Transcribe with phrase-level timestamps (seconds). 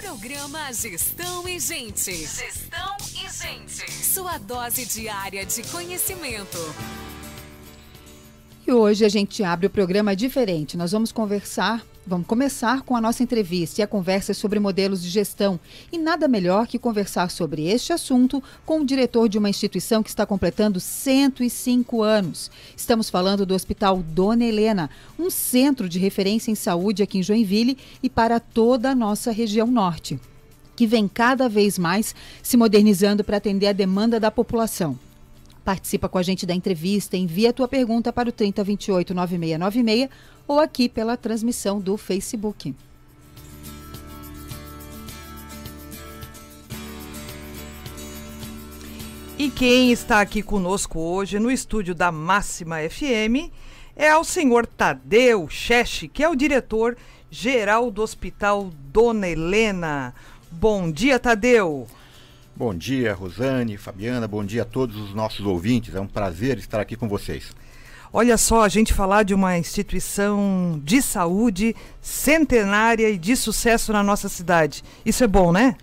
[0.00, 2.10] Programa Gestão e Gente.
[2.10, 3.92] Gestão e Gente.
[3.92, 6.56] Sua dose diária de conhecimento.
[8.66, 10.74] E hoje a gente abre o programa diferente.
[10.74, 15.08] Nós vamos conversar, vamos começar com a nossa entrevista e a conversa sobre modelos de
[15.08, 15.60] gestão.
[15.92, 20.08] E nada melhor que conversar sobre este assunto com o diretor de uma instituição que
[20.08, 22.50] está completando 105 anos.
[22.76, 27.78] Estamos falando do Hospital Dona Helena, um centro de referência em saúde aqui em Joinville
[28.02, 30.18] e para toda a nossa região norte,
[30.74, 34.98] que vem cada vez mais se modernizando para atender a demanda da população.
[35.64, 40.10] Participa com a gente da entrevista, envia a tua pergunta para o 3028 9696
[40.48, 42.74] ou aqui pela transmissão do Facebook.
[49.38, 53.50] E quem está aqui conosco hoje no estúdio da Máxima FM
[53.96, 56.96] é o senhor Tadeu Cheche, que é o diretor
[57.30, 60.14] geral do Hospital Dona Helena.
[60.50, 61.86] Bom dia, Tadeu.
[62.60, 65.94] Bom dia, Rosane, Fabiana, bom dia a todos os nossos ouvintes.
[65.94, 67.56] É um prazer estar aqui com vocês.
[68.12, 74.02] Olha só, a gente falar de uma instituição de saúde centenária e de sucesso na
[74.02, 74.84] nossa cidade.
[75.06, 75.74] Isso é bom, né?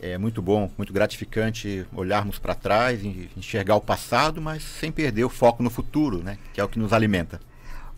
[0.00, 3.04] É muito bom, muito gratificante olharmos para trás,
[3.36, 6.38] enxergar o passado, mas sem perder o foco no futuro, né?
[6.54, 7.38] Que é o que nos alimenta.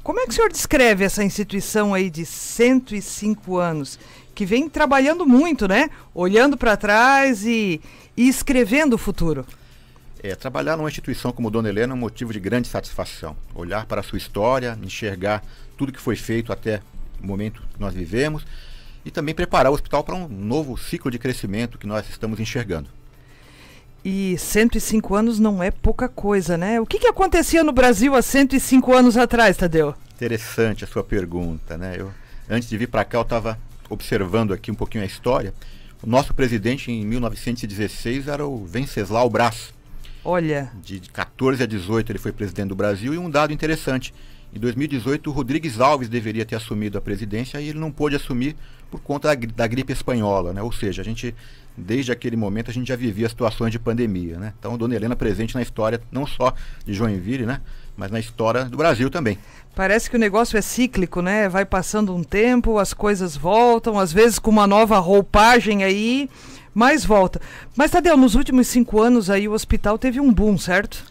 [0.08, 3.98] Como é que o senhor descreve essa instituição aí de 105 anos,
[4.34, 5.90] que vem trabalhando muito, né?
[6.14, 7.78] Olhando para trás e,
[8.16, 9.44] e escrevendo o futuro.
[10.22, 13.36] É, trabalhar numa instituição como Dona Helena é um motivo de grande satisfação.
[13.54, 15.44] Olhar para a sua história, enxergar
[15.76, 16.80] tudo que foi feito até
[17.22, 18.46] o momento que nós vivemos
[19.04, 22.88] e também preparar o hospital para um novo ciclo de crescimento que nós estamos enxergando.
[24.10, 26.80] E 105 anos não é pouca coisa, né?
[26.80, 29.94] O que, que acontecia no Brasil há 105 anos atrás, Tadeu?
[30.16, 31.96] Interessante a sua pergunta, né?
[31.98, 32.10] Eu,
[32.48, 33.58] antes de vir para cá, eu estava
[33.90, 35.52] observando aqui um pouquinho a história.
[36.02, 39.74] O nosso presidente em 1916 era o Venceslau Braz.
[40.24, 40.72] Olha.
[40.82, 44.14] De 14 a 18 ele foi presidente do Brasil e um dado interessante.
[44.54, 48.56] Em 2018 o Rodrigues Alves deveria ter assumido a presidência e ele não pôde assumir
[48.90, 50.62] por conta da, da gripe espanhola, né?
[50.62, 51.34] Ou seja, a gente
[51.78, 54.52] desde aquele momento a gente já vivia situações de pandemia, né?
[54.58, 56.52] Então, Dona Helena presente na história não só
[56.84, 57.60] de Joinville, né?
[57.96, 59.38] Mas na história do Brasil também.
[59.74, 61.48] Parece que o negócio é cíclico, né?
[61.48, 66.28] Vai passando um tempo, as coisas voltam, às vezes com uma nova roupagem aí,
[66.74, 67.40] mas volta.
[67.76, 71.04] Mas, Tadeu, nos últimos cinco anos aí o hospital teve um boom, certo?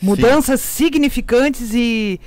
[0.00, 0.84] Mudanças Sim.
[0.84, 2.20] significantes e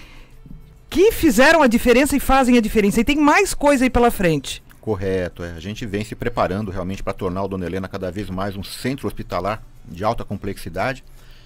[0.90, 3.00] que fizeram a diferença e fazem a diferença.
[3.00, 4.62] E tem mais coisa aí pela frente.
[4.82, 5.52] Correto, é.
[5.52, 8.64] a gente vem se preparando realmente para tornar o Dona Helena cada vez mais um
[8.64, 11.04] centro hospitalar de alta complexidade.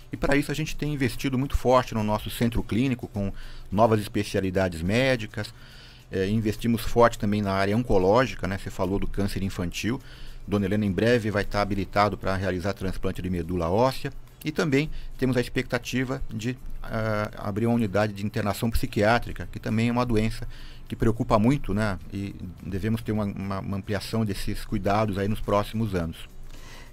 [0.10, 3.34] E para isso a gente tem investido muito forte no nosso centro clínico com
[3.70, 5.54] novas especialidades médicas.
[6.10, 8.58] É, investimos forte também na área oncológica, né?
[8.58, 10.00] Você falou do câncer infantil.
[10.48, 14.14] Dona Helena em breve vai estar habilitado para realizar transplante de medula óssea.
[14.46, 16.58] E também temos a expectativa de uh,
[17.40, 20.48] abrir uma unidade de internação psiquiátrica, que também é uma doença
[20.88, 21.98] que preocupa muito, né?
[22.14, 26.30] E devemos ter uma, uma, uma ampliação desses cuidados aí nos próximos anos.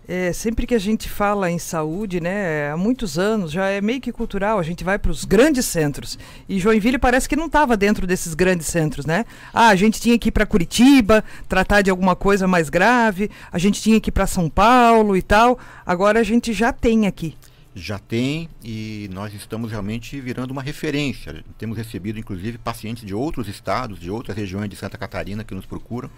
[0.08, 4.00] É, sempre que a gente fala em saúde, né, há muitos anos, já é meio
[4.00, 6.18] que cultural, a gente vai para os grandes centros.
[6.48, 9.24] E Joinville parece que não estava dentro desses grandes centros, né?
[9.54, 13.58] Ah, a gente tinha que ir para Curitiba, tratar de alguma coisa mais grave, a
[13.58, 15.56] gente tinha que ir para São Paulo e tal.
[15.86, 17.36] Agora a gente já tem aqui.
[17.74, 21.42] Já tem e nós estamos realmente virando uma referência.
[21.56, 25.64] Temos recebido, inclusive, pacientes de outros estados, de outras regiões de Santa Catarina que nos
[25.64, 26.10] procuram,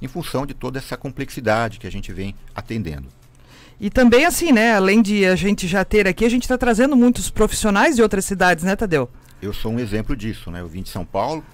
[0.00, 3.08] em função de toda essa complexidade que a gente vem atendendo.
[3.80, 4.74] E também assim, né?
[4.74, 8.24] Além de a gente já ter aqui, a gente está trazendo muitos profissionais de outras
[8.24, 9.10] cidades, né, Tadeu?
[9.40, 10.60] Eu sou um exemplo disso, né?
[10.60, 11.44] Eu vim de São Paulo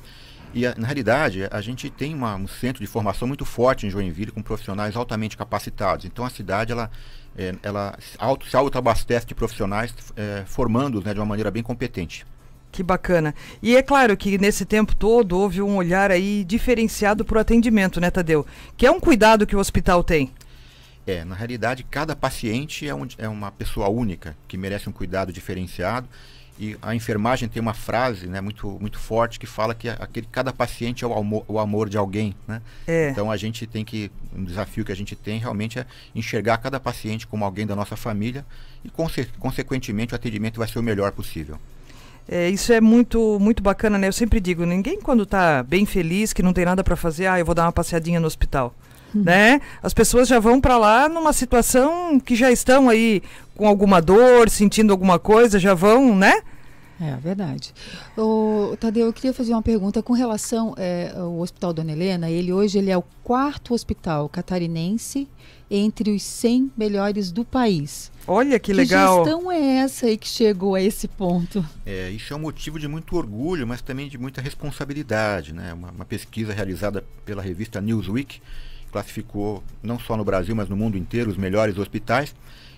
[0.65, 4.33] e, na realidade, a gente tem uma, um centro de formação muito forte em Joinville
[4.33, 6.05] com profissionais altamente capacitados.
[6.05, 6.91] Então, a cidade, ela,
[7.37, 12.27] é, ela auto, se autoabastece de profissionais é, formando né, de uma maneira bem competente.
[12.71, 13.35] Que bacana.
[13.63, 18.01] E é claro que nesse tempo todo houve um olhar aí diferenciado para o atendimento,
[18.01, 18.47] né, Tadeu?
[18.77, 20.31] Que é um cuidado que o hospital tem.
[21.07, 25.33] É, na realidade, cada paciente é, um, é uma pessoa única que merece um cuidado
[25.33, 26.07] diferenciado.
[26.59, 30.53] E a enfermagem tem uma frase né, muito, muito forte que fala que aquele, cada
[30.53, 32.35] paciente é o amor, o amor de alguém.
[32.49, 32.61] Né?
[32.87, 33.11] É.
[33.11, 34.11] Então a gente tem que.
[34.35, 37.97] Um desafio que a gente tem realmente é enxergar cada paciente como alguém da nossa
[37.97, 38.45] família
[38.85, 41.59] e, conse consequentemente, o atendimento vai ser o melhor possível.
[42.29, 44.09] É, isso é muito, muito bacana, né?
[44.09, 47.39] Eu sempre digo, ninguém quando está bem feliz, que não tem nada para fazer, ah,
[47.39, 48.75] eu vou dar uma passeadinha no hospital.
[49.15, 49.23] Uhum.
[49.23, 49.61] né?
[49.83, 53.23] As pessoas já vão para lá numa situação que já estão aí
[53.57, 56.43] com alguma dor, sentindo alguma coisa, já vão, né?
[57.01, 57.73] É verdade.
[58.17, 62.29] O Tadeu, eu queria fazer uma pergunta com relação é, ao Hospital Dona Helena.
[62.29, 65.29] Ele hoje ele é o quarto hospital catarinense
[65.71, 68.11] entre os 100 melhores do país.
[68.27, 69.23] Olha que legal.
[69.23, 71.65] Que gestão é essa aí que chegou a esse ponto?
[71.87, 75.53] É, isso é um motivo de muito orgulho, mas também de muita responsabilidade.
[75.53, 75.73] Né?
[75.73, 78.41] Uma, uma pesquisa realizada pela revista Newsweek
[78.91, 82.35] classificou, não só no Brasil, mas no mundo inteiro, os melhores hospitais.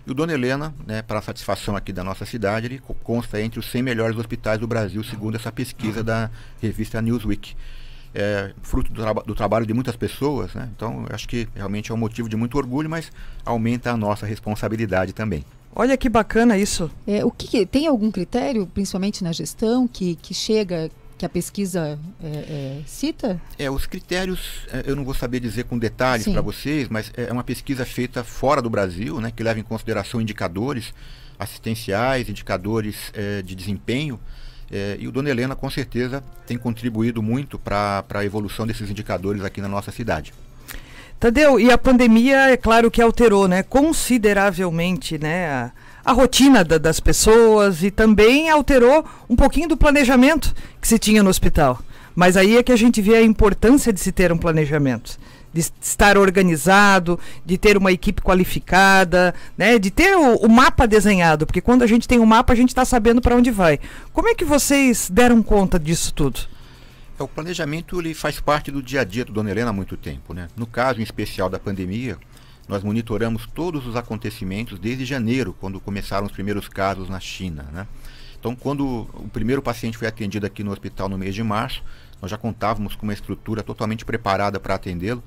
[0.07, 3.59] E o Dona Helena, né, para a satisfação aqui da nossa cidade, ele consta entre
[3.59, 6.31] os 100 melhores hospitais do Brasil, segundo essa pesquisa da
[6.61, 7.55] revista Newsweek.
[8.13, 10.69] É fruto do, traba do trabalho de muitas pessoas, né?
[10.75, 13.13] então acho que realmente é um motivo de muito orgulho, mas
[13.45, 15.45] aumenta a nossa responsabilidade também.
[15.75, 16.91] Olha que bacana isso.
[17.07, 20.91] É, o que tem algum critério, principalmente na gestão, que, que chega
[21.21, 23.39] que a pesquisa é, é, cita?
[23.59, 27.31] É, os critérios, é, eu não vou saber dizer com detalhes para vocês, mas é
[27.31, 30.95] uma pesquisa feita fora do Brasil, né, que leva em consideração indicadores
[31.39, 34.19] assistenciais, indicadores é, de desempenho.
[34.71, 39.45] É, e o Dona Helena, com certeza, tem contribuído muito para a evolução desses indicadores
[39.45, 40.33] aqui na nossa cidade.
[41.19, 45.73] Tadeu, e a pandemia, é claro que alterou né, consideravelmente né, a
[46.05, 51.23] a rotina da, das pessoas e também alterou um pouquinho do planejamento que se tinha
[51.23, 51.81] no hospital.
[52.15, 55.19] Mas aí é que a gente vê a importância de se ter um planejamento,
[55.53, 61.47] de estar organizado, de ter uma equipe qualificada, né, de ter o, o mapa desenhado,
[61.47, 63.79] porque quando a gente tem um mapa a gente está sabendo para onde vai.
[64.13, 66.41] Como é que vocês deram conta disso tudo?
[67.21, 69.97] É, o planejamento ele faz parte do dia a dia do Dona Helena há muito
[69.97, 70.33] tempo.
[70.33, 70.49] Né?
[70.57, 72.17] No caso em especial da pandemia,
[72.71, 77.65] nós monitoramos todos os acontecimentos desde janeiro, quando começaram os primeiros casos na China.
[77.73, 77.85] Né?
[78.39, 81.83] Então, quando o primeiro paciente foi atendido aqui no hospital no mês de março,
[82.23, 85.21] nós já contávamos com uma estrutura totalmente preparada para atendê-lo.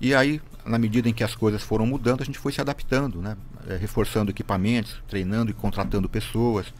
[0.00, 3.22] E aí, na medida em que as coisas foram mudando, a gente foi se adaptando,
[3.22, 3.36] né?
[3.68, 6.74] É, reforçando equipamentos, treinando e contratando pessoas,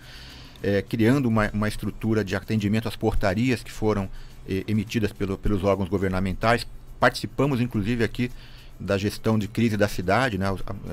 [0.60, 4.08] é, criando uma, uma, estrutura de atendimento às portarias que foram
[4.48, 6.66] é, emitidas pelo, pelos órgãos governamentais.
[6.98, 8.30] Participamos, inclusive, aqui
[8.80, 10.46] da gestão de crise da cidade, né,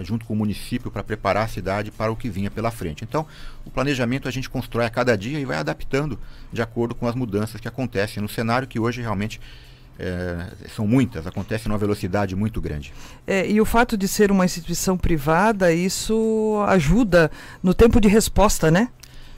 [0.03, 3.03] junto com o município, para preparar a cidade para o que vinha pela frente.
[3.03, 3.25] Então,
[3.65, 6.19] o planejamento a gente constrói a cada dia e vai adaptando
[6.51, 9.39] de acordo com as mudanças que acontecem no cenário, que hoje realmente
[9.97, 12.93] é, são muitas, acontecem numa velocidade muito grande.
[13.25, 17.31] É, e o fato de ser uma instituição privada, isso ajuda
[17.63, 18.89] no tempo de resposta, né?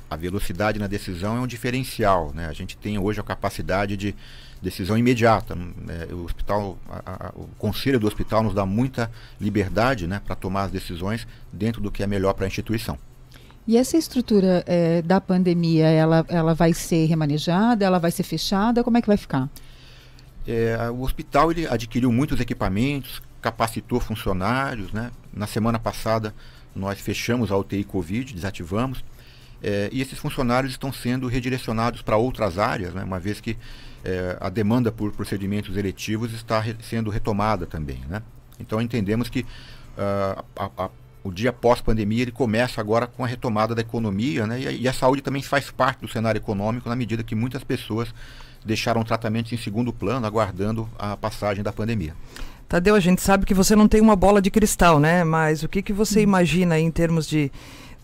[0.09, 2.31] A velocidade na decisão é um diferencial.
[2.33, 2.47] Né?
[2.47, 4.15] A gente tem hoje a capacidade de
[4.61, 5.55] decisão imediata.
[5.55, 6.07] Né?
[6.11, 10.63] O hospital, a, a, o conselho do hospital nos dá muita liberdade né, para tomar
[10.63, 12.97] as decisões dentro do que é melhor para a instituição.
[13.67, 18.83] E essa estrutura é, da pandemia, ela, ela vai ser remanejada, ela vai ser fechada,
[18.83, 19.47] como é que vai ficar?
[20.47, 24.91] É, o hospital ele adquiriu muitos equipamentos, capacitou funcionários.
[24.91, 25.11] Né?
[25.31, 26.33] Na semana passada
[26.75, 29.03] nós fechamos a UTI Covid, desativamos.
[29.61, 33.03] É, e esses funcionários estão sendo redirecionados para outras áreas, né?
[33.03, 33.57] uma vez que
[34.03, 38.01] é, a demanda por procedimentos eletivos está re sendo retomada também.
[38.07, 38.21] Né?
[38.59, 40.89] Então entendemos que uh, a, a,
[41.23, 44.61] o dia pós-pandemia ele começa agora com a retomada da economia né?
[44.61, 47.63] e, a, e a saúde também faz parte do cenário econômico na medida que muitas
[47.63, 48.13] pessoas
[48.65, 52.13] deixaram tratamentos em segundo plano, aguardando a passagem da pandemia.
[52.67, 55.23] Tadeu, a gente sabe que você não tem uma bola de cristal, né?
[55.23, 56.23] Mas o que, que você hum.
[56.23, 57.51] imagina em termos de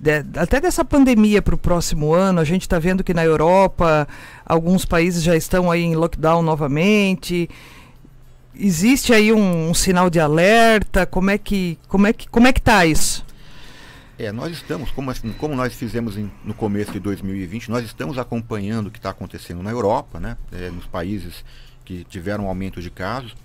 [0.06, 4.08] de, até dessa pandemia para o próximo ano, a gente está vendo que na Europa
[4.46, 7.50] alguns países já estão aí em lockdown novamente.
[8.56, 11.08] Existe aí um, um sinal de alerta?
[11.08, 13.26] Como é que como é que como é que está isso?
[14.18, 18.18] É, nós estamos, como, assim, como nós fizemos em, no começo de 2020, nós estamos
[18.18, 21.44] acompanhando o que está acontecendo na Europa, né, é, nos países
[21.84, 23.36] que tiveram aumento de casos.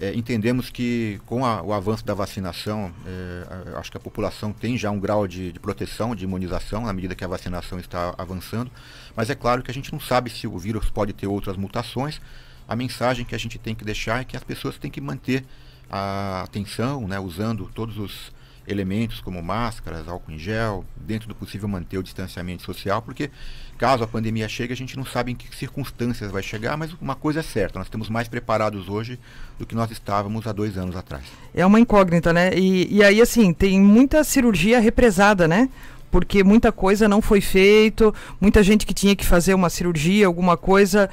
[0.00, 4.78] É, entendemos que com a, o avanço da vacinação, é, acho que a população tem
[4.78, 8.70] já um grau de, de, proteção, de imunização, na medida que a vacinação está avançando.
[9.14, 12.18] Mas é claro que a gente não sabe se o vírus pode ter outras mutações.
[12.66, 15.44] A mensagem que a gente tem que deixar é que as pessoas têm que manter
[15.90, 18.32] a atenção, né, usando todos os
[18.66, 23.30] elementos como máscaras, álcool em gel, dentro do possível manter o distanciamento social, porque
[23.76, 27.14] caso a pandemia chegue, a gente não sabe em que circunstâncias vai chegar, mas uma
[27.14, 29.18] coisa é certa, nós estamos mais preparados hoje
[29.58, 31.24] do que nós estávamos há dois anos atrás.
[31.54, 32.50] É uma incógnita, né?
[32.54, 35.68] E, e aí, assim, tem muita cirurgia represada, né?
[36.10, 40.56] Porque muita coisa não foi feito, muita gente que tinha que fazer uma cirurgia, alguma
[40.56, 41.08] coisa,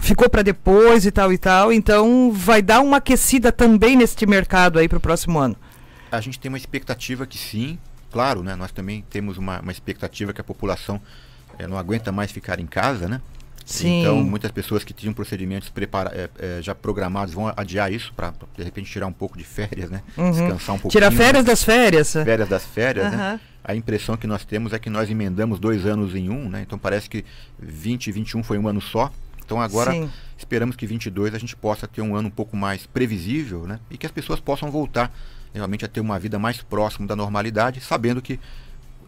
[0.00, 1.72] ficou para depois e tal e tal.
[1.72, 5.56] Então, vai dar uma aquecida também neste mercado aí para o próximo ano.
[6.16, 7.78] A gente tem uma expectativa que sim,
[8.10, 8.54] claro, né?
[8.56, 11.00] Nós também temos uma, uma expectativa que a população
[11.58, 13.20] é, não aguenta mais ficar em casa, né?
[13.66, 14.02] Sim.
[14.02, 18.32] Então, muitas pessoas que tinham procedimentos prepara é, é, já programados vão adiar isso para,
[18.56, 20.02] de repente, tirar um pouco de férias, né?
[20.16, 20.30] Uhum.
[20.30, 20.92] Descansar um pouquinho.
[20.92, 22.12] Tirar férias das férias.
[22.12, 23.16] Férias das férias, né?
[23.16, 23.40] Aham.
[23.64, 26.62] A impressão que nós temos é que nós emendamos dois anos em um, né?
[26.64, 27.24] Então parece que
[27.58, 29.10] 20 e 21 foi um ano só.
[29.44, 30.08] Então agora Sim.
[30.38, 33.80] esperamos que 22 a gente possa ter um ano um pouco mais previsível, né?
[33.90, 35.12] E que as pessoas possam voltar
[35.56, 38.38] realmente a ter uma vida mais próxima da normalidade, sabendo que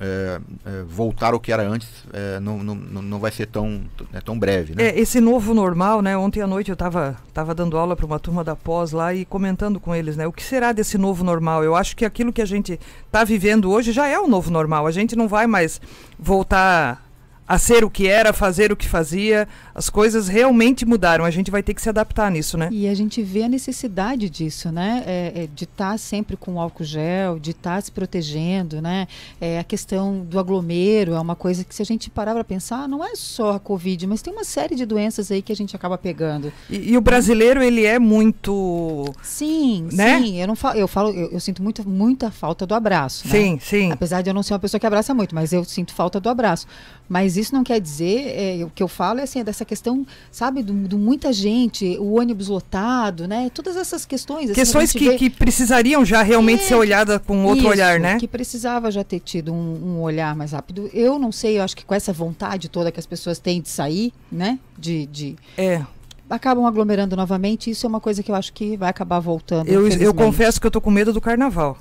[0.01, 3.83] é, é, voltar ao que era antes é, não, não, não não vai ser tão,
[4.13, 4.85] é, tão breve, né?
[4.85, 6.17] É, esse novo normal, né?
[6.17, 9.25] Ontem à noite eu estava tava dando aula para uma turma da pós lá e
[9.25, 10.25] comentando com eles, né?
[10.25, 11.65] O que será desse novo normal?
[11.65, 14.87] Eu acho que aquilo que a gente está vivendo hoje já é o novo normal.
[14.87, 15.81] A gente não vai mais
[16.17, 17.08] voltar
[17.49, 19.49] a ser o que era, fazer o que fazia.
[19.75, 21.25] As coisas realmente mudaram.
[21.25, 22.69] A gente vai ter que se adaptar nisso, né?
[22.71, 25.03] E a gente vê a necessidade disso, né?
[25.07, 29.09] É, é, de estar sempre com álcool gel, de estar se protegendo, né?
[29.41, 32.87] É, a questão do aglomero é uma coisa que se a gente parar para pensar,
[32.89, 35.75] não é só a Covid, mas tem uma série de doenças aí que a gente
[35.75, 36.53] acaba pegando.
[36.69, 39.07] E, e o brasileiro, ele é muito.
[39.23, 40.21] Sim, Né?
[40.21, 40.41] sim.
[40.41, 43.27] Eu não falo, eu falo, eu, eu sinto muita, muita falta do abraço.
[43.27, 43.33] né?
[43.33, 43.93] Sim, sim.
[43.93, 46.29] Apesar de eu não ser uma pessoa que abraça muito, mas eu sinto falta do
[46.29, 46.67] abraço.
[47.09, 50.07] Mas isso não quer dizer, é, o que eu falo é assim, é dessa questão,
[50.31, 53.51] sabe, do, do muita gente, o ônibus lotado, né?
[53.55, 54.45] Todas essas questões.
[54.51, 57.99] assim, Questões que, vê- que precisariam já realmente É, ser olhada com outro Isso, olhar,
[57.99, 58.19] né?
[58.19, 60.91] Que precisava já ter tido um, um olhar mais rápido.
[60.93, 63.69] Eu não sei, eu acho que com essa vontade toda que as pessoas têm de
[63.71, 64.59] sair, né?
[64.79, 65.83] De, de É.
[66.29, 67.71] acabam aglomerando novamente.
[67.71, 69.67] Isso é uma coisa que eu acho que vai acabar voltando.
[69.69, 71.79] Eu, eu confesso que eu tô com medo do carnaval,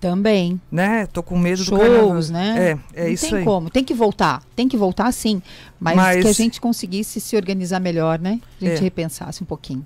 [0.00, 0.58] Também.
[0.72, 1.06] né?
[1.06, 2.08] Tô com medo do carnaval.
[2.08, 2.78] Shows, né?
[2.94, 3.44] É, é não isso tem aí.
[3.44, 3.68] como.
[3.68, 4.42] Tem que voltar.
[4.56, 5.42] Tem que voltar sim.
[5.78, 8.40] Mas, Mas- que a gente conseguisse se organizar melhor, né?
[8.60, 8.80] A gente É.
[8.82, 9.84] repensasse um pouquinho.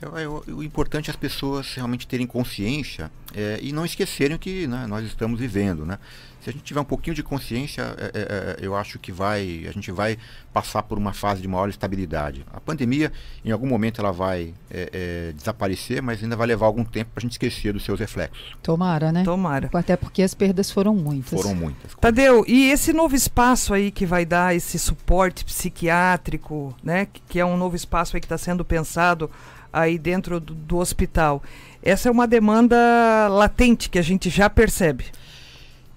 [0.00, 0.16] Eu-
[0.48, 4.66] eu- o importante é as pessoas realmente terem consciência é, e não esquecerem o que
[4.66, 5.96] né, nós estamos vivendo, né?
[6.42, 9.64] Se a gente tiver um pouquinho de consciência, é, é, é, eu acho que vai,
[9.68, 10.18] a gente vai
[10.52, 12.44] passar por uma fase de maior estabilidade.
[12.52, 13.12] A pandemia,
[13.44, 17.20] em algum momento, ela vai é, é, desaparecer, mas ainda vai levar algum tempo para
[17.20, 18.56] a gente esquecer dos seus reflexos.
[18.60, 19.22] Tomara, né?
[19.22, 19.70] Tomara.
[19.72, 21.30] Até porque as perdas foram muitas.
[21.30, 21.94] Foram muitas.
[22.00, 27.06] Tadeu, e esse novo espaço aí que vai dar esse suporte psiquiátrico, né?
[27.06, 29.30] Que, que é um novo espaço aí que está sendo pensado
[29.72, 31.40] aí dentro do, do hospital.
[31.80, 35.06] Essa é uma demanda latente que a gente já percebe.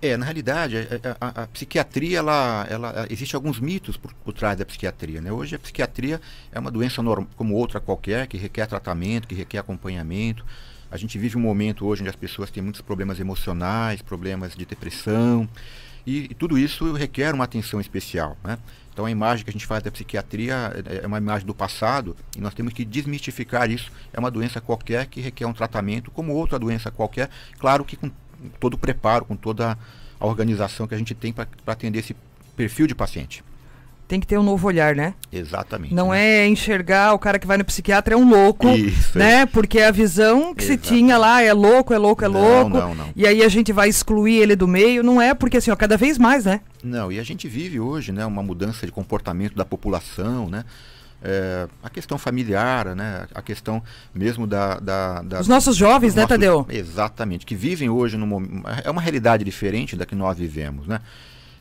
[0.02, 0.78] É, na realidade,
[1.20, 5.20] a, a- a psiquiatria, ela, ela, existe alguns mitos por, por trás da psiquiatria.
[5.22, 5.32] Né?
[5.32, 6.22] Hoje a psiquiatria
[6.52, 7.02] é uma doença
[7.36, 10.46] como outra qualquer, que requer tratamento, que requer acompanhamento.
[10.92, 14.66] A gente vive um momento hoje onde as pessoas têm muitos problemas emocionais, problemas de
[14.66, 15.50] depressão,
[16.06, 18.38] e, e tudo isso requer uma atenção especial.
[18.44, 18.60] Né?
[18.94, 22.16] Então a imagem que a gente faz da psiquiatria é- é uma imagem do passado
[22.38, 23.92] e nós temos que desmistificar isso.
[24.14, 28.10] É uma doença qualquer que requer um tratamento, como outra doença qualquer, claro que com
[28.60, 29.78] todo o preparo, com toda
[30.20, 32.16] a organização que a gente tem para atender esse
[32.56, 33.44] perfil de paciente.
[34.08, 35.16] Tem que ter um novo olhar, né?
[35.32, 35.94] Exatamente.
[35.94, 36.44] Não né?
[36.44, 39.48] é enxergar o cara que vai no psiquiatra é um louco, Isso, né?
[39.48, 42.78] Porque a visão que se tinha lá é louco, é louco, é Não, louco.
[42.78, 43.10] não, não.
[43.16, 45.02] E aí a gente vai excluir ele do meio.
[45.02, 46.62] Não é porque assim, ó, cada vez mais, né?
[46.84, 50.66] Não, e a gente vive hoje né, uma mudança de comportamento da população, né?
[51.24, 53.28] É, a questão familiar, né?
[53.34, 53.82] A questão
[54.14, 54.80] mesmo da...
[54.80, 56.66] da, da Os nossos jovens, né, nossos- Tadeu?
[56.70, 58.64] Exatamente, que vivem hoje num momento...
[58.84, 61.00] É uma realidade diferente da que nós vivemos, né?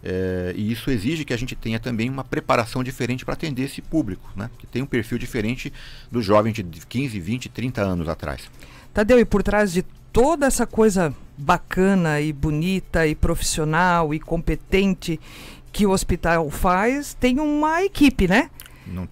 [0.06, 3.80] É, e isso exige que a gente tenha também uma preparação diferente para atender esse
[3.80, 4.50] público, né?
[4.58, 5.72] Que tem um perfil diferente
[6.12, 8.42] do jovem de 15, 20, 30 anos atrás.
[8.92, 9.82] Tadeu, e por trás de
[10.12, 15.18] toda essa coisa bacana e bonita e profissional e competente
[15.72, 18.50] que o hospital faz, tem uma equipe, né?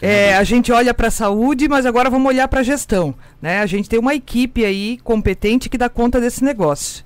[0.00, 3.14] É, a gente olha para a saúde, mas agora vamos olhar para a gestão.
[3.40, 3.60] Né?
[3.60, 7.04] A gente tem uma equipe aí competente que dá conta desse negócio.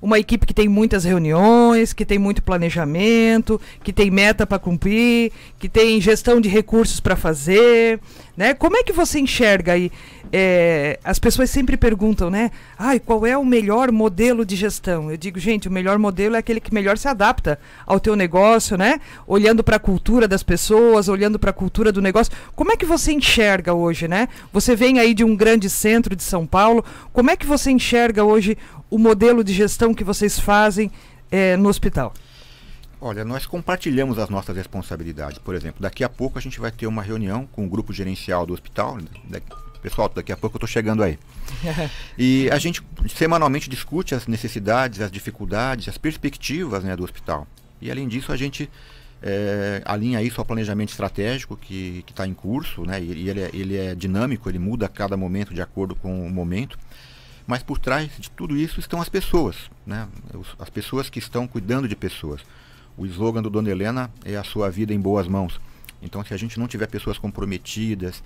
[0.00, 5.32] Uma equipe que tem muitas reuniões, que tem muito planejamento, que tem meta para cumprir,
[5.58, 7.98] que tem gestão de recursos para fazer.
[8.36, 8.54] Né?
[8.54, 9.90] Como é que você enxerga aí?
[10.32, 12.50] É, as pessoas sempre perguntam, né?
[12.78, 15.10] Ai, qual é o melhor modelo de gestão?
[15.10, 18.76] Eu digo, gente, o melhor modelo é aquele que melhor se adapta ao teu negócio,
[18.76, 19.00] né?
[19.26, 22.32] Olhando para a cultura das pessoas, olhando para a cultura do negócio.
[22.54, 24.28] Como é que você enxerga hoje, né?
[24.52, 26.84] Você vem aí de um grande centro de São Paulo.
[27.12, 28.56] Como é que você enxerga hoje
[28.90, 30.90] o modelo de gestão que vocês fazem
[31.30, 32.12] eh, no hospital?
[33.00, 35.38] Olha, nós compartilhamos as nossas responsabilidades.
[35.38, 38.44] Por exemplo, daqui a pouco a gente vai ter uma reunião com o grupo gerencial
[38.44, 38.98] do hospital.
[39.82, 41.18] Pessoal, daqui a pouco eu estou chegando aí.
[42.16, 47.46] E a gente semanalmente discute as necessidades, as dificuldades, as perspectivas né, do hospital.
[47.80, 48.68] E além disso, a gente
[49.22, 53.00] eh, alinha isso ao planejamento estratégico que está em curso, né?
[53.02, 56.30] E, ele, é, ele é dinâmico, ele muda a cada momento de acordo com o
[56.30, 56.78] momento.
[57.46, 60.06] Mas por trás de tudo isso estão as pessoas, né?
[60.58, 62.42] As pessoas que estão cuidando de pessoas.
[62.96, 65.60] O slogan do Dona Helena é a sua vida em boas mãos.
[66.02, 68.22] Então, se a gente não tiver pessoas comprometidas,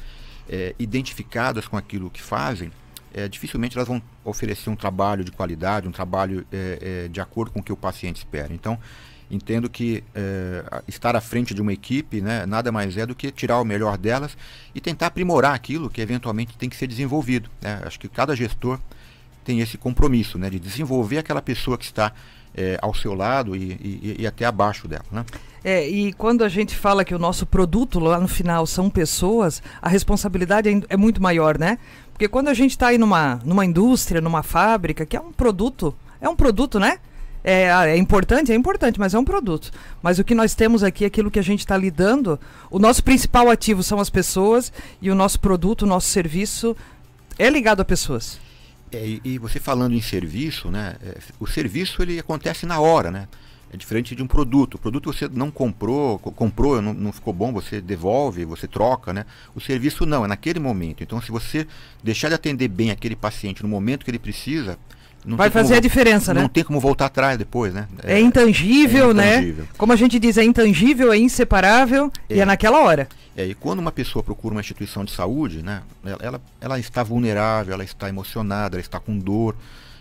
[0.49, 2.71] é, identificadas com aquilo que fazem,
[3.15, 7.51] é, dificilmente elas vão oferecer um trabalho de qualidade, um trabalho é, é, de acordo
[7.51, 8.53] com o que o paciente espera.
[8.53, 8.79] Então,
[9.31, 13.31] entendo que é, estar à frente de uma equipe né, nada mais é do que
[13.31, 14.37] tirar o melhor delas
[14.75, 17.51] e tentar aprimorar aquilo que eventualmente tem que ser desenvolvido.
[17.61, 17.81] Né?
[17.85, 18.79] Acho que cada gestor
[19.45, 22.13] tem esse compromisso né, de desenvolver aquela pessoa que está
[22.55, 25.05] é, ao seu lado e, e, e, até abaixo dela.
[25.11, 25.25] Né?
[25.65, 29.63] É, e quando a gente fala que o nosso produto lá no final são pessoas,
[29.81, 31.79] a responsabilidade é, muito maior, né?
[32.13, 35.95] Porque quando a gente está aí numa, numa indústria, numa fábrica, que é um produto,
[36.21, 36.99] é um produto, né?
[37.45, 38.53] É, é, importante?
[38.53, 39.71] É importante, mas é um produto.
[40.01, 42.39] Mas o que nós temos aqui, aquilo que a gente está lidando,
[42.71, 46.77] o nosso principal ativo são as pessoas e o nosso produto, o nosso serviço
[47.39, 48.39] é ligado a pessoas.
[48.93, 50.97] É, e, você falando em serviço, né?
[51.03, 53.27] É, o serviço ele acontece na hora, né?
[53.73, 54.75] É diferente de um produto.
[54.75, 59.25] O produto você não comprou, comprou, não, não, ficou bom, você devolve, você troca, né?
[59.55, 61.03] O serviço não, é naquele momento.
[61.03, 61.67] Então, se você
[62.05, 64.79] deixar de atender bem aquele paciente no momento que ele precisa,
[65.25, 66.41] vai fazer como, a diferença, né?
[66.43, 67.87] Não tem como voltar atrás depois, né?
[68.03, 69.71] É, é, intangível, é, intangível, né?
[69.79, 72.37] Como a gente diz, é intangível, é inseparável é.
[72.37, 73.09] e é naquela hora.
[73.37, 75.83] É, e quando uma pessoa procura uma instituição de saúde, né,
[76.21, 79.57] ela, ela está vulnerável, ela está emocionada, ela está com dor.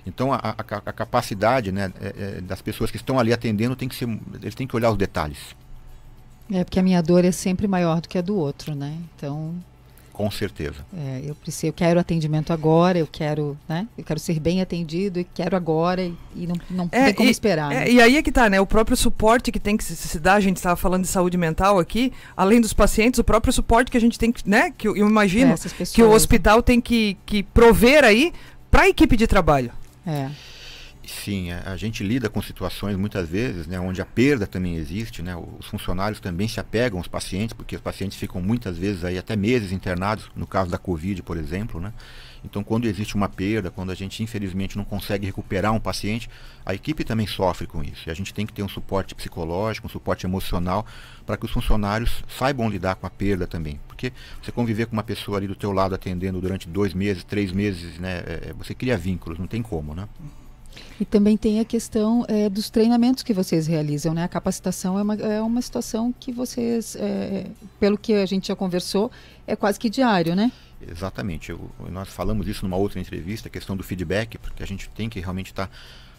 [0.05, 3.87] Então a, a, a capacidade né, é, é, das pessoas que estão ali atendendo tem
[3.87, 4.09] que ser,
[4.41, 5.55] eles têm que olhar os detalhes.
[6.51, 8.97] É porque a minha dor é sempre maior do que a do outro, né?
[9.15, 9.53] Então
[10.21, 10.85] com certeza.
[10.95, 13.87] É, eu preciso, eu quero atendimento agora, eu quero, né?
[13.97, 17.27] Eu quero ser bem atendido e quero agora e, e não, não é, tem como
[17.27, 17.71] e, esperar.
[17.71, 17.89] É, né?
[17.89, 18.61] E aí é que tá, né?
[18.61, 21.37] O próprio suporte que tem que se, se dar, a gente estava falando de saúde
[21.37, 24.71] mental aqui, além dos pacientes, o próprio suporte que a gente tem que, né?
[24.77, 25.55] Que eu, eu imagino
[25.91, 28.31] que o hospital tem que, que prover aí
[28.69, 29.71] para a equipe de trabalho.
[30.05, 30.29] É.
[31.05, 35.35] Sim, a, gente lida com situações muitas vezes, né, onde a perda também existe, né,
[35.35, 39.35] os funcionários também se apegam aos pacientes, porque os pacientes ficam muitas vezes aí até
[39.35, 41.91] meses internados, no caso da Covid, por exemplo, né.
[42.43, 46.29] Então, quando existe uma perda, quando a gente infelizmente não consegue recuperar um paciente,
[46.65, 48.09] a equipe também sofre com isso.
[48.09, 50.85] E a gente tem que ter um suporte psicológico, um suporte emocional,
[51.25, 53.79] para que os funcionários saibam lidar com a perda também.
[53.87, 57.51] Porque você conviver com uma pessoa ali do teu lado atendendo durante dois meses, três
[57.51, 60.07] meses, né, é, é você cria vínculos, não tem como, né?
[60.99, 64.23] E também tem a questão é, dos treinamentos que vocês realizam, né?
[64.23, 67.47] A capacitação é uma, é uma situação que vocês, é,
[67.79, 69.11] pelo que a gente já conversou,
[69.47, 70.51] é quase que diário, né?
[70.89, 71.51] Exatamente.
[71.51, 75.09] Eu, nós falamos isso numa outra entrevista, a questão do feedback, porque a gente tem
[75.09, 75.73] que realmente estar tá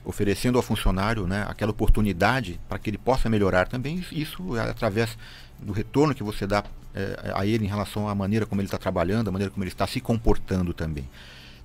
[0.05, 4.05] oferecendo ao funcionário né, aquela oportunidade para que ele possa melhorar também.
[4.11, 5.17] Isso é através
[5.61, 8.79] do retorno que você dá é, a ele em relação à maneira como ele está
[8.79, 11.09] trabalhando, a maneira como ele está se comportando também.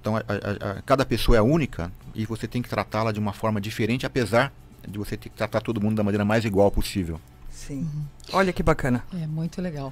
[0.08, 3.34] Então, a, a, a, cada pessoa é única e você tem que tratá-la de uma
[3.34, 4.54] forma diferente, apesar
[4.88, 7.20] de você ter que tratar todo mundo da maneira mais igual possível.
[7.52, 7.80] Sim.
[7.80, 8.04] Uhum.
[8.32, 9.04] Olha que bacana.
[9.22, 9.92] É muito legal.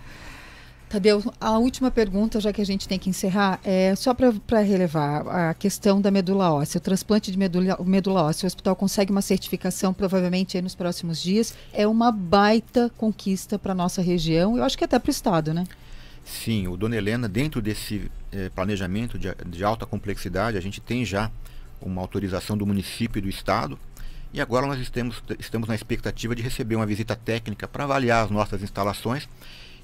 [0.87, 5.27] Tadeu, a última pergunta, já que a gente tem que encerrar, é só para relevar
[5.27, 6.77] a questão da medula óssea.
[6.77, 11.53] O transplante de medula, medula óssea, o hospital consegue uma certificação provavelmente nos próximos dias.
[11.73, 15.53] É uma baita conquista para nossa região e eu acho que até para o Estado,
[15.53, 15.65] né?
[16.25, 21.05] Sim, o Dona Helena, dentro desse eh, planejamento de, de, alta complexidade, a gente tem
[21.05, 21.31] já
[21.79, 23.77] uma autorização do município e do estado.
[24.33, 28.31] E agora nós estamos, estamos na expectativa de receber uma visita técnica para avaliar as
[28.31, 29.29] nossas instalações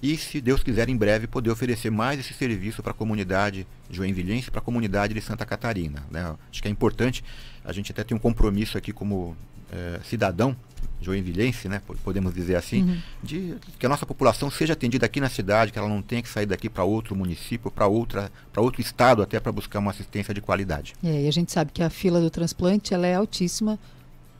[0.01, 4.49] e, se Deus quiser, em breve poder oferecer mais esse serviço para a comunidade joinvilense,
[4.49, 6.03] para a comunidade de Santa Catarina.
[6.09, 6.35] Né?
[6.51, 7.23] Acho que é importante,
[7.63, 9.37] a gente até tem um compromisso aqui como
[9.71, 10.57] eh, cidadão
[11.01, 13.01] joinvilense, né, podemos dizer assim, uhum.
[13.23, 16.29] de que a nossa população seja atendida aqui na cidade, que ela não tenha que
[16.29, 20.33] sair daqui para outro município, para outra, para outro estado até para buscar uma assistência
[20.33, 20.93] de qualidade.
[21.03, 23.79] É, e a gente sabe que a fila do transplante ela é altíssima,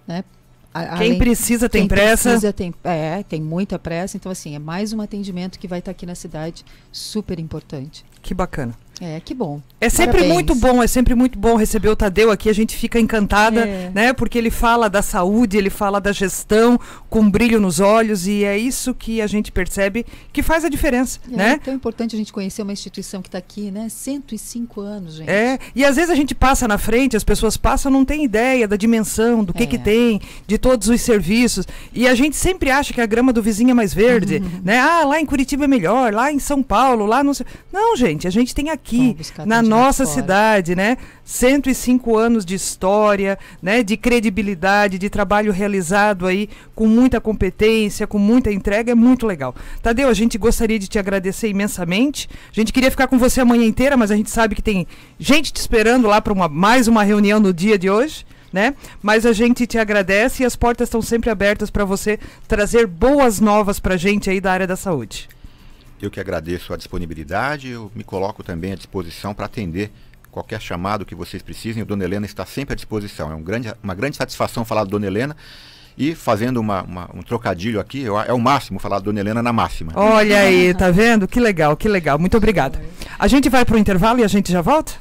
[0.08, 0.24] né?
[0.74, 2.30] A, quem precisa tem quem pressa.
[2.30, 4.16] Precisa tem, é, tem muita pressa.
[4.16, 8.06] Então, assim, é mais um atendimento que vai estar aqui na cidade, super importante.
[8.22, 8.74] Que bacana.
[9.02, 9.60] É, que bom.
[9.80, 10.34] É sempre Parabéns.
[10.34, 13.92] muito bom, é sempre muito bom receber o Tadeu aqui, a gente fica encantada, é.
[13.92, 14.14] né?
[14.14, 18.56] Porque ele fala da saúde, ele fala da gestão, com brilho nos olhos, e é
[18.56, 21.52] isso que a gente percebe que faz a diferença, é, né?
[21.54, 23.90] É tão importante a gente conhecer uma instituição que está aqui, né?
[23.90, 25.32] 105 anos, gente.
[25.32, 28.68] É, e às vezes a gente passa na frente, as pessoas passam, não tem ideia
[28.68, 29.66] da dimensão, do que é.
[29.66, 33.42] que tem, de todos os serviços, e a gente sempre acha que a grama do
[33.42, 34.62] vizinho é mais verde, uhum.
[34.64, 34.80] né?
[34.80, 37.48] Ah, lá em Curitiba é melhor, lá em São Paulo, lá não sei...
[37.74, 38.91] Não, gente, a gente tem aqui,
[39.46, 40.98] na nossa cidade, né?
[41.24, 43.84] 105 anos de história, né?
[43.84, 49.56] De credibilidade, de trabalho realizado aí com muita competência, com muita entrega, é muito legal.
[49.82, 52.30] Tadeu, a gente gostaria de te agradecer imensamente.
[52.52, 54.88] A gente queria ficar com você a manhã inteira, mas a gente sabe que tem
[55.20, 58.26] gente te esperando lá para uma, mais uma reunião no dia de hoje.
[58.52, 58.76] Né?
[59.02, 63.40] Mas a gente te agradece e as portas estão sempre abertas para você trazer boas
[63.40, 65.30] novas para a gente aí da área da saúde.
[66.02, 69.92] Eu que agradeço a disponibilidade, eu me coloco também à disposição para atender
[70.32, 71.84] qualquer chamado que vocês precisem.
[71.84, 73.32] O Dona Helena está sempre à disposição.
[73.32, 75.36] É um grande, uma grande satisfação falar do Dona Helena.
[75.98, 79.44] E fazendo uma, uma, um trocadilho aqui, eu, é o máximo falar do Dona Helena
[79.44, 79.92] na máxima.
[79.96, 81.28] Olha aí, tá vendo?
[81.28, 82.18] Que legal, que legal.
[82.18, 82.82] Muito obrigada.
[83.20, 84.94] A gente vai para o intervalo e a gente já volta?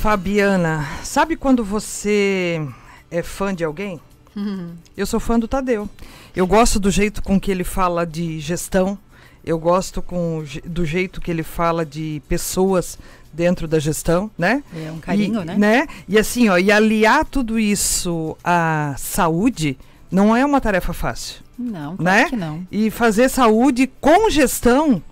[0.00, 2.66] Fabiana, sabe quando você
[3.10, 4.00] é fã de alguém?
[4.36, 4.72] Uhum.
[4.96, 5.88] Eu sou fã do Tadeu.
[6.34, 8.98] Eu gosto do jeito com que ele fala de gestão.
[9.44, 12.98] Eu gosto com, do jeito que ele fala de pessoas
[13.32, 14.62] dentro da gestão, né?
[14.74, 15.56] É um carinho, e, né?
[15.56, 15.86] né?
[16.08, 19.78] E assim, ó, e aliar tudo isso à saúde
[20.10, 21.42] não é uma tarefa fácil.
[21.58, 22.24] Não, claro né?
[22.28, 22.66] que não.
[22.70, 25.02] E fazer saúde com gestão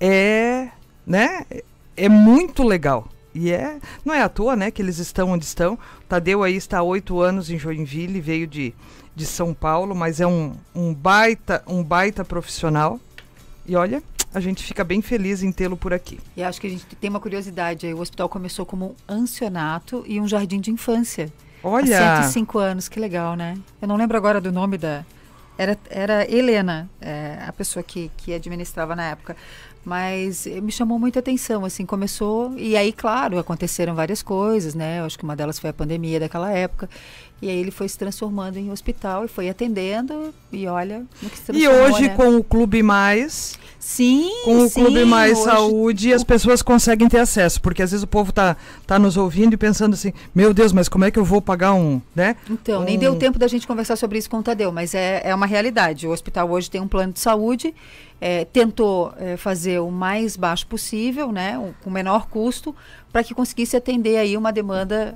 [0.00, 0.68] é,
[1.06, 1.46] né?
[1.96, 3.08] É muito legal.
[3.36, 5.74] E é, não é à toa, né, que eles estão onde estão.
[5.74, 8.74] O Tadeu aí está há oito anos em Joinville, veio de,
[9.14, 12.98] de São Paulo, mas é um, um baita, um baita profissional.
[13.66, 16.18] E olha, a gente fica bem feliz em tê-lo por aqui.
[16.34, 17.92] E acho que a gente tem uma curiosidade aí.
[17.92, 21.30] O hospital começou como um ancionato e um jardim de infância.
[21.62, 22.20] Olha!
[22.20, 23.58] Há 105 anos, que legal, né?
[23.82, 25.04] Eu não lembro agora do nome da.
[25.58, 29.36] Era, era Helena, é, a pessoa que, que administrava na época
[29.86, 35.04] mas me chamou muita atenção, assim, começou, e aí, claro, aconteceram várias coisas, né, eu
[35.04, 36.90] acho que uma delas foi a pandemia daquela época,
[37.40, 41.38] e aí ele foi se transformando em hospital e foi atendendo, e olha no que
[41.38, 42.08] se E hoje, né?
[42.14, 43.58] com o Clube Mais...
[43.78, 48.02] Sim, Com o sim, Clube Mais Saúde, as pessoas conseguem ter acesso, porque às vezes
[48.02, 51.16] o povo tá, tá nos ouvindo e pensando assim, meu Deus, mas como é que
[51.16, 52.34] eu vou pagar um, né?
[52.50, 52.84] Então, um...
[52.84, 55.46] nem deu tempo da gente conversar sobre isso com o Tadeu, mas é, é uma
[55.46, 56.04] realidade.
[56.04, 57.72] O hospital hoje tem um plano de saúde,
[58.20, 62.74] é, tentou é, fazer o mais baixo possível, né, o, com o menor custo,
[63.12, 65.14] para que conseguisse atender aí uma demanda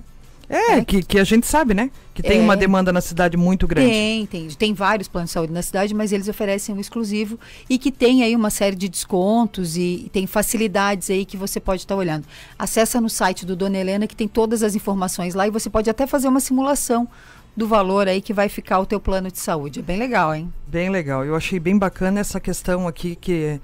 [0.51, 1.91] é, é, Que, que a gente sabe, né?
[2.13, 3.89] Que tem é, uma demanda na cidade muito grande.
[3.89, 4.49] Tem, tem.
[4.49, 8.25] Tem vários planos de saúde na cidade, mas eles oferecem um exclusivo e que tem
[8.25, 11.99] aí uma série de descontos e, e tem facilidades aí que você pode estar tá
[11.99, 12.27] olhando.
[12.59, 15.89] Acessa no site do Dona Helena que tem todas as informações lá e você pode
[15.89, 17.09] até fazer uma simulação
[17.57, 19.81] do valor aí que vai ficar o teu plano de saúde.
[19.81, 20.53] É bem legal, hein?
[20.67, 21.25] Bem legal.
[21.25, 23.61] Eu achei bem bacana essa questão aqui que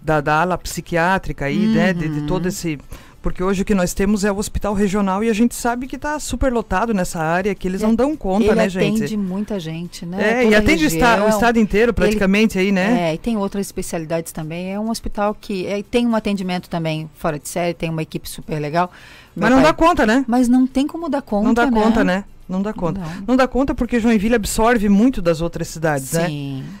[0.00, 1.74] da, da ala psiquiátrica aí, uhum.
[1.74, 1.92] né?
[1.92, 2.78] De, de todo esse
[3.22, 5.96] porque hoje o que nós temos é o hospital regional e a gente sabe que
[5.96, 8.96] está super lotado nessa área, que eles é, não dão conta, ele né, gente?
[8.96, 10.16] atende muita gente, né?
[10.20, 13.10] É, Toda e atende o, esta, o, estado inteiro praticamente ele, aí, né?
[13.10, 14.72] É, e tem outras especialidades também.
[14.72, 18.28] É um hospital que é, tem um atendimento também fora de série, tem uma equipe
[18.28, 18.90] super legal.
[19.36, 20.24] Meu Mas não pai, dá conta, né?
[20.26, 21.82] Mas não tem como dar conta, Não dá né?
[21.82, 22.24] conta, né?
[22.50, 23.00] Não dá conta.
[23.00, 23.24] Não.
[23.28, 23.36] não.
[23.36, 26.26] dá conta porque Joinville absorve muito das outras cidades, sim, né?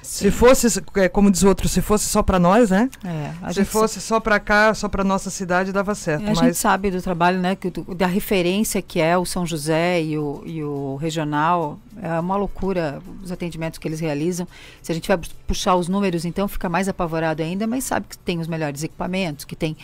[0.02, 0.24] Sim.
[0.24, 2.90] Se fosse, é, como diz outro, se fosse só para nós, né?
[3.04, 6.24] É, se fosse só para cá, só para nossa cidade, dava certo.
[6.24, 6.38] A mas...
[6.38, 7.54] gente sabe do trabalho, né?
[7.54, 11.78] Que, da referência que é o São José e o, e o regional.
[12.02, 14.48] É uma loucura os atendimentos que eles realizam.
[14.82, 18.18] Se a gente vai puxar os números, então fica mais apavorado ainda, mas sabe que
[18.18, 19.76] tem os melhores equipamentos, que tem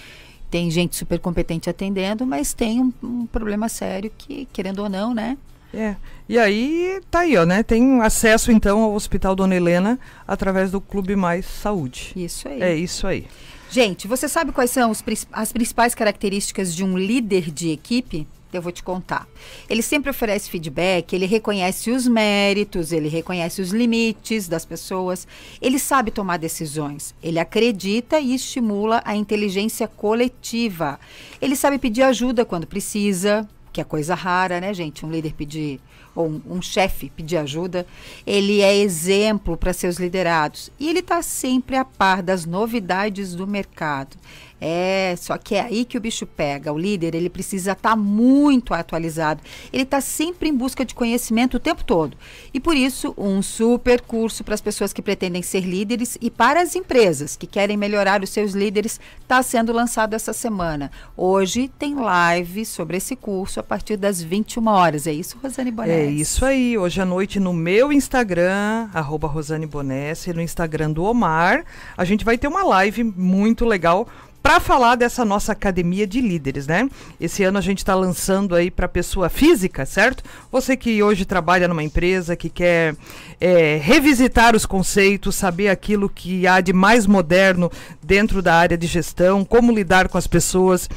[0.50, 5.12] tem gente super competente atendendo, mas tem um, um problema sério que, querendo ou não,
[5.12, 5.36] né?
[5.72, 5.96] É.
[6.28, 7.62] E aí tá aí, ó, né?
[7.62, 12.12] Tem acesso então ao Hospital Dona Helena através do Clube Mais Saúde.
[12.16, 12.62] Isso aí.
[12.62, 13.26] É isso aí.
[13.70, 18.26] Gente, você sabe quais são os, as principais características de um líder de equipe?
[18.52, 19.28] Eu vou te contar.
[19.68, 25.26] Ele sempre oferece feedback, ele reconhece os méritos, ele reconhece os limites das pessoas,
[25.60, 30.98] ele sabe tomar decisões, ele acredita e estimula a inteligência coletiva.
[31.40, 33.46] Ele sabe pedir ajuda quando precisa,
[33.76, 35.04] que é coisa rara, né, gente?
[35.04, 35.78] Um líder pedir,
[36.14, 37.86] ou um, um chefe pedir ajuda.
[38.26, 40.70] Ele é exemplo para seus liderados.
[40.80, 44.16] E ele está sempre a par das novidades do mercado.
[44.60, 46.72] É, só que é aí que o bicho pega.
[46.72, 49.40] O líder, ele precisa estar tá muito atualizado.
[49.72, 52.16] Ele está sempre em busca de conhecimento o tempo todo.
[52.54, 56.62] E por isso, um super curso para as pessoas que pretendem ser líderes e para
[56.62, 60.90] as empresas que querem melhorar os seus líderes está sendo lançado essa semana.
[61.16, 65.06] Hoje tem live sobre esse curso a partir das 21 horas.
[65.06, 65.92] É isso, Rosane Bonesse?
[65.92, 66.78] É isso aí.
[66.78, 71.64] Hoje à noite no meu Instagram, arroba Rosane Bonesse, no Instagram do Omar,
[71.96, 74.08] a gente vai ter uma live muito legal
[74.46, 76.88] para falar dessa nossa academia de líderes, né?
[77.20, 80.22] Esse ano a gente está lançando aí para pessoa física, certo?
[80.52, 82.94] Você que hoje trabalha numa empresa, que quer
[83.40, 87.68] é, revisitar os conceitos, saber aquilo que há de mais moderno
[88.00, 90.88] dentro da área de gestão, como lidar com as pessoas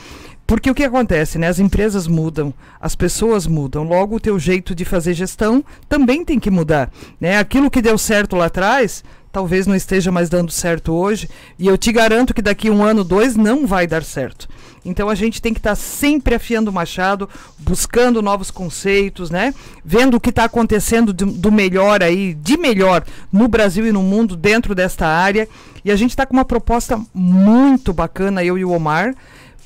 [0.45, 1.47] Porque o que acontece, né?
[1.47, 6.39] As empresas mudam, as pessoas mudam, logo o teu jeito de fazer gestão também tem
[6.39, 7.39] que mudar, né?
[7.39, 11.77] Aquilo que deu certo lá atrás, talvez não esteja mais dando certo hoje, e eu
[11.77, 14.47] te garanto que daqui um ano, dois, não vai dar certo.
[14.83, 19.53] Então a gente tem que estar tá sempre afiando o machado, buscando novos conceitos, né?
[19.83, 24.01] Vendo o que está acontecendo do, do, melhor aí, de melhor no Brasil e no
[24.01, 25.47] mundo dentro desta área.
[25.83, 29.13] E a gente está com uma proposta muito bacana, eu e o Omar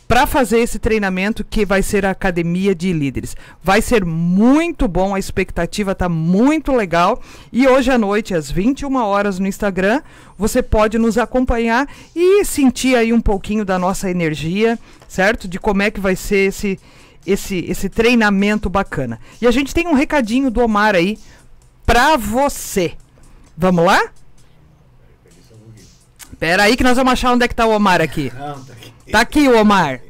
[0.08, 3.36] para fazer esse treinamento que vai ser a Academia de Líderes.
[3.64, 7.22] Vai ser muito bom, a expectativa está muito legal.
[7.52, 10.02] E hoje à noite, às 21 horas no Instagram,
[10.38, 15.48] você pode nos acompanhar e sentir aí um pouquinho da nossa energia, certo?
[15.48, 16.80] De como é que vai ser esse,
[17.26, 19.20] esse, esse treinamento bacana.
[19.42, 21.18] E a gente tem um recadinho do Omar aí
[21.86, 22.94] para você.
[23.58, 24.12] Vamos lá?
[26.34, 28.32] Espera aí que nós vamos achar onde é que tá o Omar aqui.
[28.36, 28.94] Não, tá aqui.
[29.12, 30.02] Tá aqui o Omar.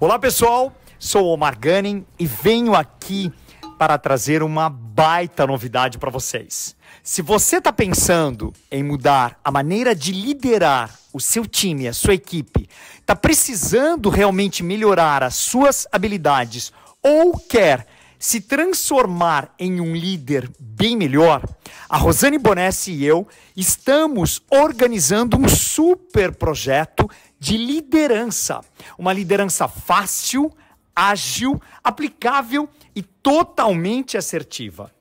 [0.00, 3.30] Olá pessoal, sou o Omar Gunning e venho aqui
[3.78, 6.74] para trazer uma baita novidade para vocês.
[7.02, 12.14] Se você está pensando em mudar a maneira de liderar o seu time, a sua
[12.14, 12.66] equipe,
[12.98, 17.86] está precisando realmente melhorar as suas habilidades ou quer
[18.20, 21.42] se transformar em um líder bem melhor,
[21.88, 28.60] a Rosane Bonessi e eu estamos organizando um super projeto de liderança.
[28.98, 30.52] Uma liderança fácil,
[30.94, 34.92] ágil, aplicável e totalmente assertiva.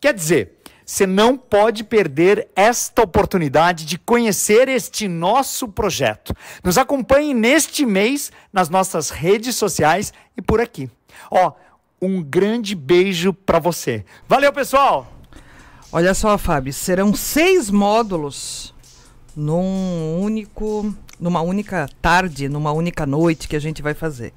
[0.00, 6.32] Quer dizer, você não pode perder esta oportunidade de conhecer este nosso projeto.
[6.62, 10.88] Nos acompanhe neste mês nas nossas redes sociais e por aqui.
[11.28, 11.52] Ó,
[12.00, 14.04] um grande beijo para você.
[14.28, 15.12] Valeu, pessoal!
[15.90, 18.74] Olha só, Fábio, serão seis módulos
[19.34, 24.32] num único, numa única tarde, numa única noite que a gente vai fazer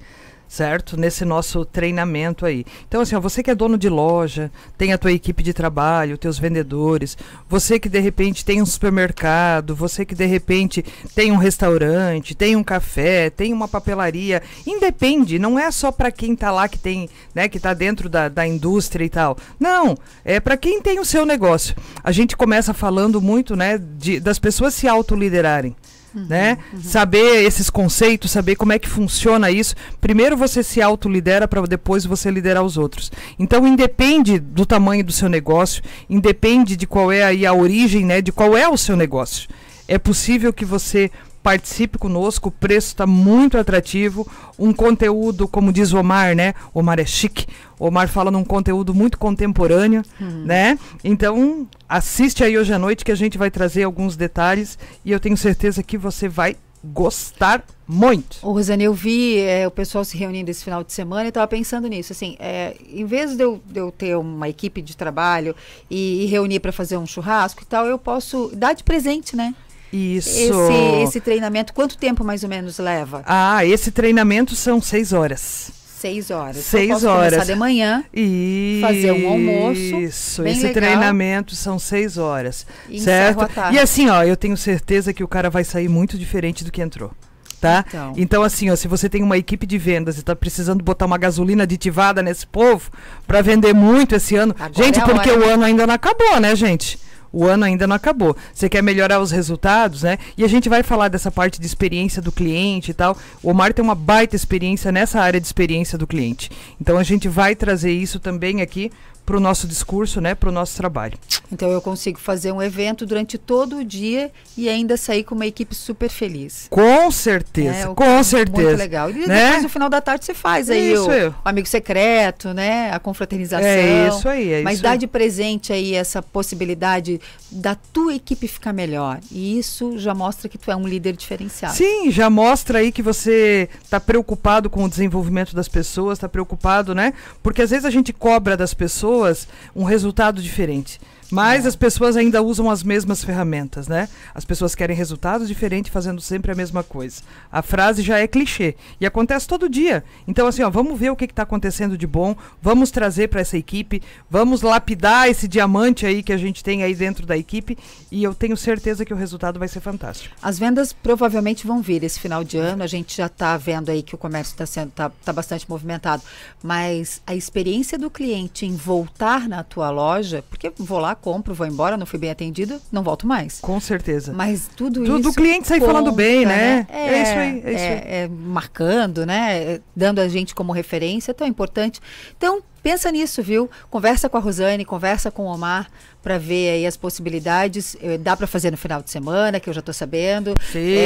[0.52, 0.98] certo?
[0.98, 2.66] Nesse nosso treinamento aí.
[2.86, 6.18] Então, assim, ó, você que é dono de loja, tem a tua equipe de trabalho,
[6.18, 10.84] teus vendedores, você que de repente tem um supermercado, você que de repente
[11.16, 16.36] tem um restaurante, tem um café, tem uma papelaria, independe, não é só para quem
[16.36, 19.38] tá lá que tem, né, que tá dentro da, da indústria e tal.
[19.58, 21.74] Não, é para quem tem o seu negócio.
[22.04, 25.74] A gente começa falando muito, né, de, das pessoas se autoliderarem.
[26.13, 26.58] Uhum, né?
[26.74, 26.82] Uhum.
[26.82, 29.76] Saber esses conceitos, saber como é que funciona isso.
[30.00, 33.12] Primeiro você se autolidera para depois você liderar os outros.
[33.39, 38.21] Então independe do tamanho do seu negócio, independe de qual é aí a origem, né,
[38.21, 39.50] de qual é o seu negócio.
[39.88, 44.27] É possível que você participe conosco, o preço está muito atrativo,
[44.58, 46.54] um conteúdo, como diz o Omar, né?
[46.73, 47.47] O Omar é chique.
[47.80, 50.43] O Omar fala num conteúdo muito contemporâneo, hum.
[50.45, 50.77] né?
[51.04, 55.19] Então, assiste aí hoje à noite que a gente vai trazer alguns detalhes e eu
[55.19, 58.38] tenho certeza que você vai gostar muito.
[58.41, 61.47] Ô, Rosane, eu vi é, o pessoal se reunindo esse final de semana e estava
[61.47, 62.13] pensando nisso.
[62.13, 65.56] Assim, é, em vez de eu, de eu, ter uma equipe de trabalho
[65.89, 69.54] e, e reunir para fazer um churrasco e tal, eu posso dar de presente, né?
[69.91, 70.30] Isso.
[70.30, 73.23] Esse, esse treinamento, quanto tempo mais ou menos leva?
[73.25, 75.71] Ah, esse treinamento são seis horas.
[76.01, 76.58] Seis horas.
[76.58, 77.34] Seis então, horas.
[77.34, 78.04] Começar de manhã.
[78.12, 78.82] Isso.
[78.82, 79.80] Fazer um almoço.
[79.80, 80.43] Isso.
[80.47, 80.73] Esse legal.
[80.73, 82.65] treinamento são seis horas.
[82.89, 83.47] E certo?
[83.71, 86.82] E assim, ó, eu tenho certeza que o cara vai sair muito diferente do que
[86.82, 87.12] entrou.
[87.60, 87.86] Tá?
[87.88, 88.13] Então.
[88.17, 91.19] então, assim, ó, se você tem uma equipe de vendas e está precisando botar uma
[91.19, 92.89] gasolina aditivada nesse povo
[93.27, 94.56] para vender muito esse ano.
[94.60, 95.39] Agora gente, é porque hora.
[95.39, 96.97] o ano ainda não acabou, né, gente?
[97.32, 98.36] O ano ainda não acabou.
[98.54, 100.17] Você quer melhorar os resultados, né?
[100.38, 103.17] E a gente vai falar dessa parte de experiência do cliente e tal.
[103.41, 106.50] O Omar tem uma baita experiência nessa área de experiência do cliente.
[106.80, 108.91] Então a gente vai trazer isso também aqui
[109.32, 111.17] para o nosso discurso, né, para o nosso trabalho.
[111.50, 115.46] Então eu consigo fazer um evento durante todo o dia e ainda sair com uma
[115.46, 116.67] equipe super feliz.
[116.70, 118.67] Com certeza, é, com certeza.
[118.67, 119.10] Muito legal.
[119.10, 119.46] E né?
[119.46, 123.65] depois no final da tarde você faz aí o, o, amigo secreto, né, a confraternização.
[123.65, 124.98] É isso aí, é Mas isso dá aí.
[124.98, 129.22] de presente aí essa possibilidade da tua equipe ficar melhor.
[129.32, 131.74] E isso já mostra que tu é um líder diferenciado.
[131.74, 136.94] Sim, já mostra aí que você está preocupado com o desenvolvimento das pessoas, está preocupado,
[136.94, 137.13] né?
[137.41, 140.99] Porque às vezes a gente cobra das pessoas pessoas um resultado diferente.
[141.32, 144.10] Mas as pessoas ainda usam as mesmas ferramentas, né?
[144.36, 147.22] As pessoas querem resultados diferentes fazendo sempre a mesma coisa.
[147.50, 150.04] A frase já é clichê e acontece todo dia.
[150.28, 153.58] Então, assim, ó, vamos ver o que está acontecendo de bom, vamos trazer para essa
[153.58, 157.78] equipe, vamos lapidar esse diamante aí que a gente tem aí dentro da equipe
[158.12, 160.36] e eu tenho certeza que o resultado vai ser fantástico.
[160.41, 162.84] As vendas provavelmente vão vir esse final de ano.
[162.84, 166.22] A gente já está vendo aí que o comércio está sendo tá, tá bastante movimentado,
[166.62, 171.65] mas a experiência do cliente em voltar na tua loja, porque vou lá compro, vou
[171.67, 173.60] embora, não fui bem atendido, não volto mais.
[173.62, 174.34] Com certeza.
[174.34, 175.29] Mas tudo Do- isso.
[175.29, 176.86] do cliente sair falando bem, né?
[176.89, 178.01] É, É isso aí, é isso aí.
[178.23, 179.63] é marcando, né?
[179.75, 181.99] é, Dando a gente como referência, é tão importante.
[182.36, 183.70] Então, pensa nisso, viu?
[183.89, 185.89] Conversa com a Rosane, conversa com o Omar
[186.24, 187.96] para ver aí as possibilidades.
[188.02, 190.54] Eh, Dá para fazer no final de semana, que eu já tô sabendo.
[190.72, 190.80] Sim.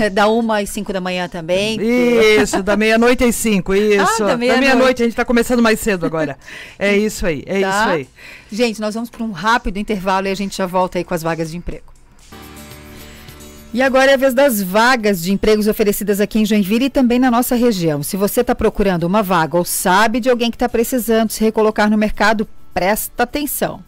[0.00, 1.78] É, da uma às cinco da manhã também.
[1.80, 4.24] Isso, da meia-noite às cinco, isso.
[4.24, 4.60] Ah, da meia-noite.
[4.66, 6.38] meia-noite, a gente tá começando mais cedo agora.
[6.78, 7.68] É isso aí, é Tá?
[7.68, 8.08] isso aí.
[8.50, 11.22] Gente, nós vamos para um rápido intervalo e a gente já volta aí com as
[11.22, 11.89] vagas de emprego.
[13.72, 17.20] E agora é a vez das vagas de empregos oferecidas aqui em Joinville e também
[17.20, 18.02] na nossa região.
[18.02, 21.88] Se você está procurando uma vaga ou sabe de alguém que está precisando se recolocar
[21.88, 23.84] no mercado, presta atenção.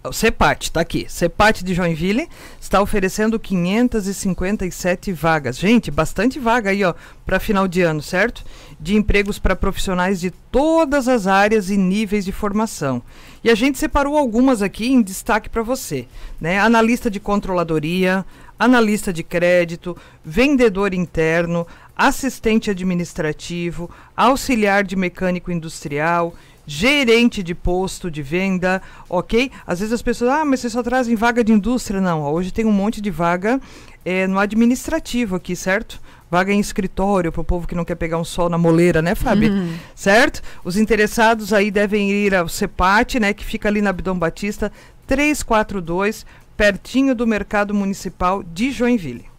[0.03, 1.05] o CEPAT, tá aqui.
[1.09, 2.29] CEPAT de Joinville
[2.59, 5.57] está oferecendo 557 vagas.
[5.57, 6.93] Gente, bastante vaga aí, ó,
[7.25, 8.43] para final de ano, certo?
[8.79, 13.01] De empregos para profissionais de todas as áreas e níveis de formação.
[13.43, 16.07] E a gente separou algumas aqui em destaque para você,
[16.39, 16.59] né?
[16.59, 18.25] Analista de controladoria,
[18.57, 26.33] analista de crédito, vendedor interno, assistente administrativo, auxiliar de mecânico industrial,
[26.67, 29.49] gerente de posto de venda, ok?
[29.65, 32.01] Às vezes as pessoas, ah, mas vocês só trazem vaga de indústria.
[32.01, 33.59] Não, ó, hoje tem um monte de vaga
[34.05, 36.01] eh, no administrativo aqui, certo?
[36.29, 39.15] Vaga em escritório para o povo que não quer pegar um sol na moleira, né,
[39.15, 39.53] Fábio?
[39.95, 40.41] Certo?
[40.65, 44.69] Os interessados aí devem ir ao CEPAT, né, que fica ali na Abdom Batista
[45.07, 46.25] 342,
[46.57, 49.36] pertinho do Mercado Municipal de Joinville.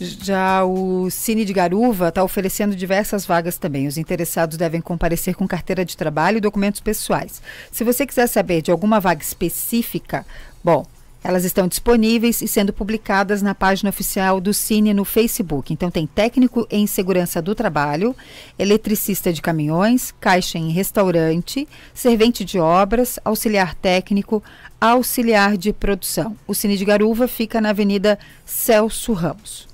[0.00, 3.86] Já o Cine de Garuva está oferecendo diversas vagas também.
[3.86, 7.40] Os interessados devem comparecer com carteira de trabalho e documentos pessoais.
[7.70, 10.26] Se você quiser saber de alguma vaga específica,
[10.62, 10.84] bom,
[11.24, 15.72] elas estão disponíveis e sendo publicadas na página oficial do Cine no Facebook.
[15.72, 18.14] Então tem técnico em segurança do trabalho,
[18.58, 24.42] eletricista de caminhões, caixa em restaurante, servente de obras, auxiliar técnico,
[24.78, 26.36] auxiliar de produção.
[26.46, 29.66] O Cine de Garuva fica na Avenida Celso Ramos.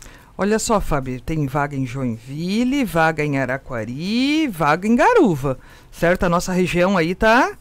[0.42, 5.58] Olha só, Fábio, tem vaga em Joinville, vaga em Araquari, vaga em Garuva,
[5.92, 6.22] certo?
[6.24, 7.52] A nossa região aí tá,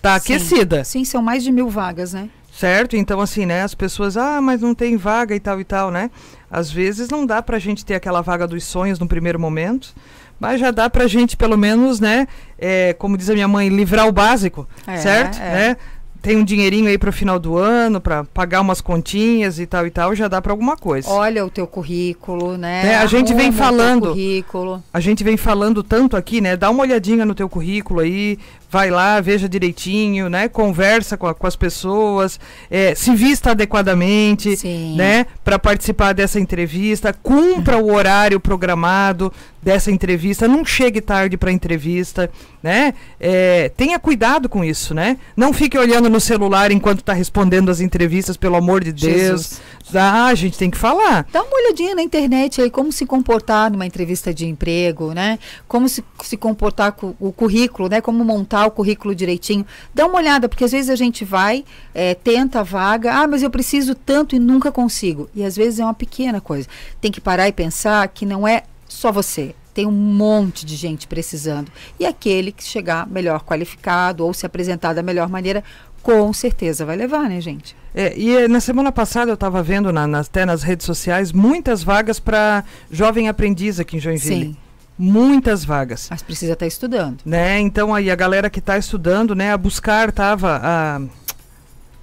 [0.00, 0.34] tá Sim.
[0.34, 2.30] aquecida, Sim, são mais de mil vagas, né?
[2.56, 2.94] certo?
[2.94, 6.12] Então, assim, né, as pessoas, ah, mas não tem vaga e tal e tal, né?
[6.48, 9.92] Às vezes não dá pra gente ter aquela vaga dos sonhos no primeiro momento,
[10.38, 14.06] mas já dá pra gente, pelo menos, né, é, como diz a minha mãe, livrar
[14.06, 15.38] o básico, É, certo?
[15.40, 15.50] é.
[15.70, 15.76] Né?
[16.22, 19.90] Tem um dinheirinho aí pro final do ano, pra pagar umas continhas e tal e
[19.90, 21.08] tal, já dá pra alguma coisa.
[21.08, 22.92] Olha o teu currículo, né?
[22.92, 24.08] É, a gente vem Arruma o teu falando.
[24.08, 24.82] currículo.
[24.92, 26.56] A gente vem falando tanto aqui, né?
[26.56, 28.38] Dá uma olhadinha no teu currículo aí,
[28.70, 30.48] vai lá, veja direitinho, né?
[30.48, 32.38] Conversa com, a- com as pessoas,
[32.70, 34.94] é, se vista adequadamente, Sim.
[34.96, 35.26] né?
[35.44, 42.30] Para participar dessa entrevista, cumpra o horário programado dessa entrevista, não chegue tarde para entrevista,
[42.62, 42.94] né?
[43.18, 45.18] É, tenha cuidado com isso, né?
[45.36, 49.10] Não fique olhando no celular enquanto está respondendo as entrevistas, pelo amor de Deus.
[49.10, 49.60] Jesus.
[49.92, 51.26] Ah, a gente tem que falar.
[51.32, 55.38] Dá uma olhadinha na internet aí, como se comportar numa entrevista de emprego, né?
[55.66, 58.00] Como se, se comportar com o currículo, né?
[58.00, 59.66] Como montar o currículo direitinho.
[59.94, 63.42] Dá uma olhada, porque às vezes a gente vai, eh, tenta a vaga, ah, mas
[63.42, 65.28] eu preciso tanto e nunca consigo.
[65.34, 66.68] E às vezes é uma pequena coisa.
[67.00, 69.54] Tem que parar e pensar que não é só você.
[69.72, 71.70] Tem um monte de gente precisando.
[71.98, 75.62] E aquele que chegar melhor qualificado ou se apresentar da melhor maneira,
[76.02, 77.76] com certeza vai levar, né, gente?
[77.94, 81.32] É, e eh, na semana passada eu estava vendo na, nas, até nas redes sociais
[81.32, 84.46] muitas vagas para jovem aprendiz aqui em Joinville.
[84.46, 84.56] Sim.
[85.00, 86.08] Muitas vagas.
[86.10, 87.22] Mas precisa estar estudando.
[87.24, 87.58] Né?
[87.58, 91.00] Então aí a galera que está estudando, né, a buscar tava a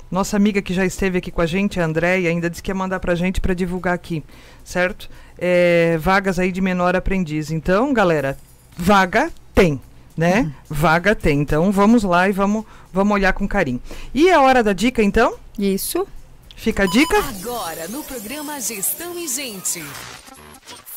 [0.10, 2.76] Nossa amiga que já esteve aqui com a gente, a Andréia, ainda disse que ia
[2.76, 4.24] mandar pra gente para divulgar aqui,
[4.64, 5.10] certo?
[5.38, 7.52] É, vagas aí de menor aprendiz.
[7.52, 8.36] Então, galera,
[8.76, 9.80] vaga tem,
[10.18, 10.41] né?
[10.41, 10.52] Uhum.
[10.68, 11.39] Vaga tem.
[11.41, 13.82] Então, vamos lá e vamos, vamos olhar com carinho.
[14.12, 15.36] E a hora da dica, então?
[15.60, 16.08] Isso.
[16.56, 17.18] Fica a dica?
[17.20, 19.84] Agora, no programa Gestão e Gente.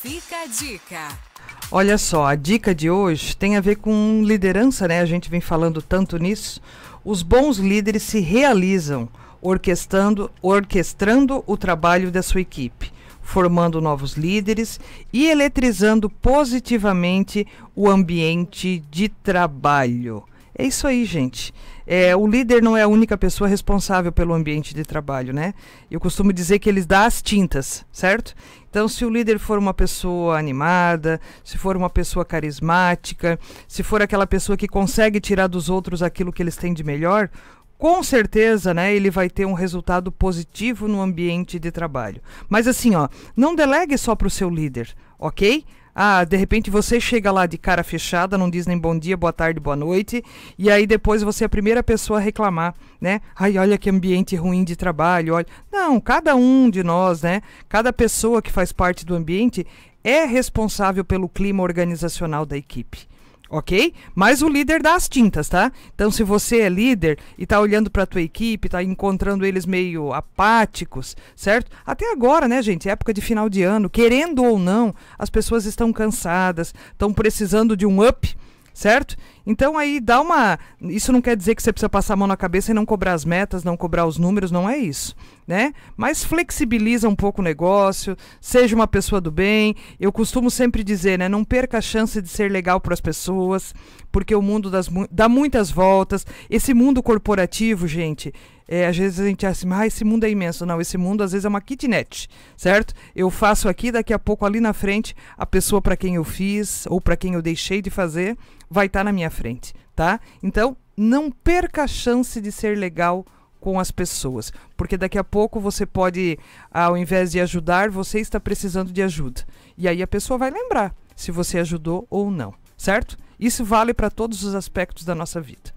[0.01, 1.30] Fica a dica.
[1.73, 4.99] Olha só, a dica de hoje tem a ver com liderança, né?
[4.99, 6.61] A gente vem falando tanto nisso.
[7.01, 9.07] Os bons líderes se realizam
[9.41, 12.91] orquestrando, orquestrando o trabalho da sua equipe,
[13.21, 14.81] formando novos líderes
[15.13, 20.25] e eletrizando positivamente o ambiente de trabalho.
[20.53, 21.53] É isso aí, gente.
[21.85, 25.53] É, o líder não é a única pessoa responsável pelo ambiente de trabalho, né?
[25.89, 28.35] Eu costumo dizer que eles dão as tintas, certo?
[28.69, 34.01] Então, se o líder for uma pessoa animada, se for uma pessoa carismática, se for
[34.01, 37.29] aquela pessoa que consegue tirar dos outros aquilo que eles têm de melhor,
[37.77, 42.21] com certeza, né, ele vai ter um resultado positivo no ambiente de trabalho.
[42.47, 45.65] Mas assim, ó, não delegue só para o seu líder, ok?
[45.93, 49.33] Ah, de repente você chega lá de cara fechada, não diz nem bom dia, boa
[49.33, 50.23] tarde, boa noite,
[50.57, 53.21] e aí depois você é a primeira pessoa a reclamar, né?
[53.35, 55.47] Ai, olha que ambiente ruim de trabalho, olha.
[55.71, 57.41] Não, cada um de nós, né?
[57.67, 59.65] Cada pessoa que faz parte do ambiente
[60.03, 63.10] é responsável pelo clima organizacional da equipe
[63.51, 63.93] ok?
[64.15, 65.71] Mas o líder dá as tintas, tá?
[65.93, 70.13] Então, se você é líder e está olhando para tua equipe, está encontrando eles meio
[70.13, 71.69] apáticos, certo?
[71.85, 72.89] Até agora, né, gente?
[72.89, 77.85] Época de final de ano, querendo ou não, as pessoas estão cansadas, estão precisando de
[77.85, 78.35] um up
[78.73, 79.15] certo?
[79.45, 80.57] Então aí dá uma.
[80.81, 83.13] Isso não quer dizer que você precisa passar a mão na cabeça e não cobrar
[83.13, 85.15] as metas, não cobrar os números, não é isso,
[85.47, 85.73] né?
[85.97, 89.75] Mas flexibiliza um pouco o negócio, seja uma pessoa do bem.
[89.99, 91.27] Eu costumo sempre dizer, né?
[91.27, 93.73] Não perca a chance de ser legal para as pessoas,
[94.11, 96.25] porque o mundo das, dá muitas voltas.
[96.49, 98.31] Esse mundo corporativo, gente,
[98.67, 100.65] é, às vezes a gente acha assim, ah, esse mundo é imenso.
[100.65, 102.93] Não, esse mundo às vezes é uma kitnet, certo?
[103.13, 106.85] Eu faço aqui, daqui a pouco ali na frente, a pessoa para quem eu fiz
[106.87, 108.37] ou para quem eu deixei de fazer
[108.71, 110.19] vai estar tá na minha frente, tá?
[110.41, 113.25] Então, não perca a chance de ser legal
[113.59, 116.39] com as pessoas, porque daqui a pouco você pode,
[116.71, 119.41] ao invés de ajudar, você está precisando de ajuda.
[119.77, 123.17] E aí a pessoa vai lembrar se você ajudou ou não, certo?
[123.39, 125.71] Isso vale para todos os aspectos da nossa vida.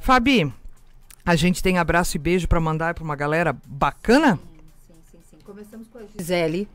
[0.00, 0.50] Fabi,
[1.26, 4.38] a gente tem abraço e beijo para mandar para uma galera bacana?
[4.86, 5.36] Sim, sim, sim.
[5.44, 6.66] Começamos com a Gisele,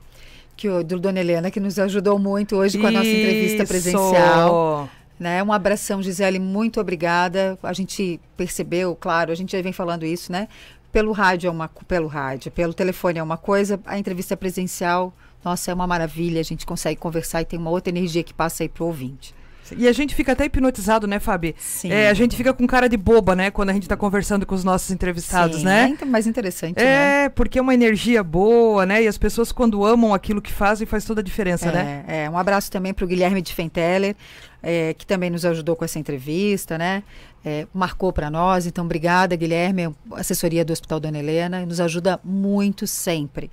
[0.55, 4.89] que o do Dona Helena, que nos ajudou muito hoje com a nossa entrevista presencial.
[5.23, 5.41] Né?
[5.41, 7.57] Um abração, Gisele, muito obrigada.
[7.63, 10.49] A gente percebeu, claro, a gente já vem falando isso, né?
[10.91, 15.71] Pelo rádio é uma pelo rádio, pelo telefone é uma coisa, a entrevista presencial, nossa,
[15.71, 18.69] é uma maravilha, a gente consegue conversar e tem uma outra energia que passa aí
[18.69, 19.33] pro ouvinte.
[19.77, 21.55] E a gente fica até hipnotizado, né, Fabi?
[21.57, 21.91] Sim.
[21.91, 24.53] É, a gente fica com cara de boba, né, quando a gente está conversando com
[24.53, 25.97] os nossos entrevistados, Sim, né?
[26.01, 27.25] É mais interessante, é, né?
[27.25, 29.03] É, porque é uma energia boa, né?
[29.03, 32.05] E as pessoas, quando amam aquilo que fazem, faz toda a diferença, é, né?
[32.07, 34.15] É, um abraço também para o Guilherme de Fenteller,
[34.61, 37.03] é, que também nos ajudou com essa entrevista, né?
[37.45, 38.65] É, marcou para nós.
[38.65, 43.51] Então, obrigada, Guilherme, assessoria do Hospital Dona Helena, nos ajuda muito sempre.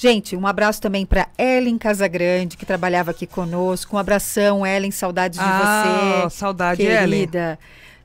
[0.00, 3.96] Gente, um abraço também para Ellen Casagrande, que trabalhava aqui conosco.
[3.96, 6.36] Um abração, Ellen, saudades de ah, você.
[6.38, 7.38] Saudade, querida.
[7.38, 7.58] Ellen.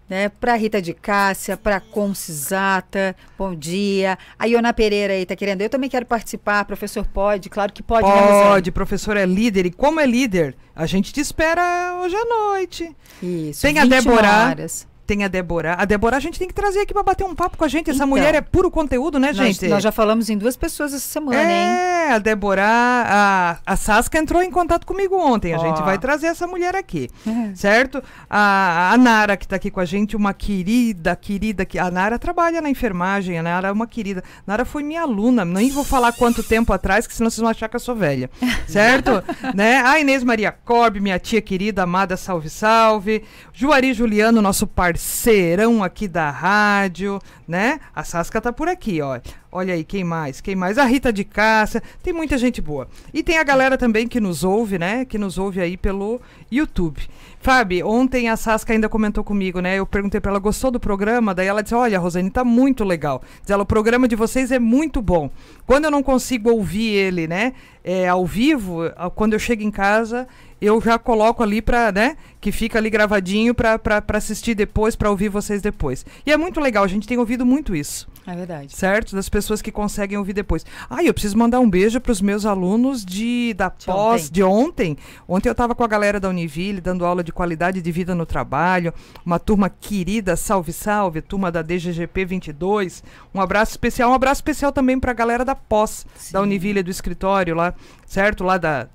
[0.09, 4.17] Né, para Rita de Cássia, para Concisata, bom dia.
[4.37, 5.61] A Iona Pereira aí tá querendo.
[5.61, 8.05] Eu também quero participar, professor pode, claro que pode.
[8.05, 9.65] Né, pode, né, professor é líder.
[9.65, 12.93] E como é líder, a gente te espera hoje à noite.
[13.23, 13.61] Isso.
[13.61, 14.49] Tem a Débora.
[14.49, 15.75] Horas tem a Débora.
[15.77, 17.89] A Débora a gente tem que trazer aqui para bater um papo com a gente.
[17.89, 19.61] Essa então, mulher é puro conteúdo, né, gente?
[19.63, 22.09] Nós, nós, já falamos em duas pessoas essa semana, é, hein?
[22.09, 25.53] É, a Débora, a, a Sasca entrou em contato comigo ontem.
[25.53, 25.61] A oh.
[25.61, 27.55] gente vai trazer essa mulher aqui, é.
[27.55, 28.03] certo?
[28.29, 31.65] A, a Nara, que está aqui com a gente, uma querida, querida.
[31.65, 34.23] que A Nara trabalha na enfermagem, a Nara é uma querida.
[34.39, 37.49] A Nara foi minha aluna, nem vou falar quanto tempo atrás, que senão vocês vão
[37.49, 38.29] achar que eu sou velha,
[38.67, 39.23] certo?
[39.53, 39.77] né?
[39.81, 43.23] A Inês Maria Corbe, minha tia querida, amada, salve, salve.
[43.53, 44.65] Juari Juliano, nosso
[44.95, 47.81] parceirão aqui da rádio, né?
[47.93, 49.19] A Sasca tá por aqui, ó.
[49.51, 50.39] Olha aí, quem mais?
[50.39, 50.77] Quem mais?
[50.77, 51.83] A Rita de Cássia.
[52.01, 52.87] Tem muita gente boa.
[53.13, 55.03] E tem a galera também que nos ouve, né?
[55.03, 57.01] Que nos ouve aí pelo YouTube.
[57.41, 59.75] Fábio, ontem a Sasca ainda comentou comigo, né?
[59.77, 61.33] Eu perguntei para ela, gostou do programa?
[61.33, 63.21] Daí ela disse: Olha, Rosane, tá muito legal.
[63.41, 65.29] Diz ela, o programa de vocês é muito bom.
[65.65, 67.53] Quando eu não consigo ouvir ele, né?
[67.83, 68.81] É, ao vivo,
[69.13, 70.27] quando eu chego em casa,
[70.61, 75.29] eu já coloco ali para, né, que fica ali gravadinho para assistir depois, para ouvir
[75.29, 76.05] vocês depois.
[76.25, 78.07] E é muito legal, a gente tem ouvido muito isso.
[78.27, 78.75] É verdade.
[78.75, 79.15] certo?
[79.15, 80.65] Das pessoas que conseguem ouvir depois.
[80.89, 84.33] Ah, eu preciso mandar um beijo para os meus alunos de da De pós ontem.
[84.33, 84.97] de ontem.
[85.27, 88.25] Ontem eu estava com a galera da Univille dando aula de qualidade de vida no
[88.25, 88.91] trabalho,
[89.23, 93.03] uma turma querida, salve salve, turma da DGGP 22.
[93.33, 96.89] Um abraço especial, um abraço especial também para a galera da pós da Univille do
[96.89, 97.75] escritório lá,
[98.07, 98.43] certo?
[98.43, 98.87] Lá da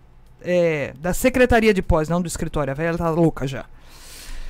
[0.42, 2.70] é, da secretaria de pós, não do escritório.
[2.70, 3.64] A velha tá louca já.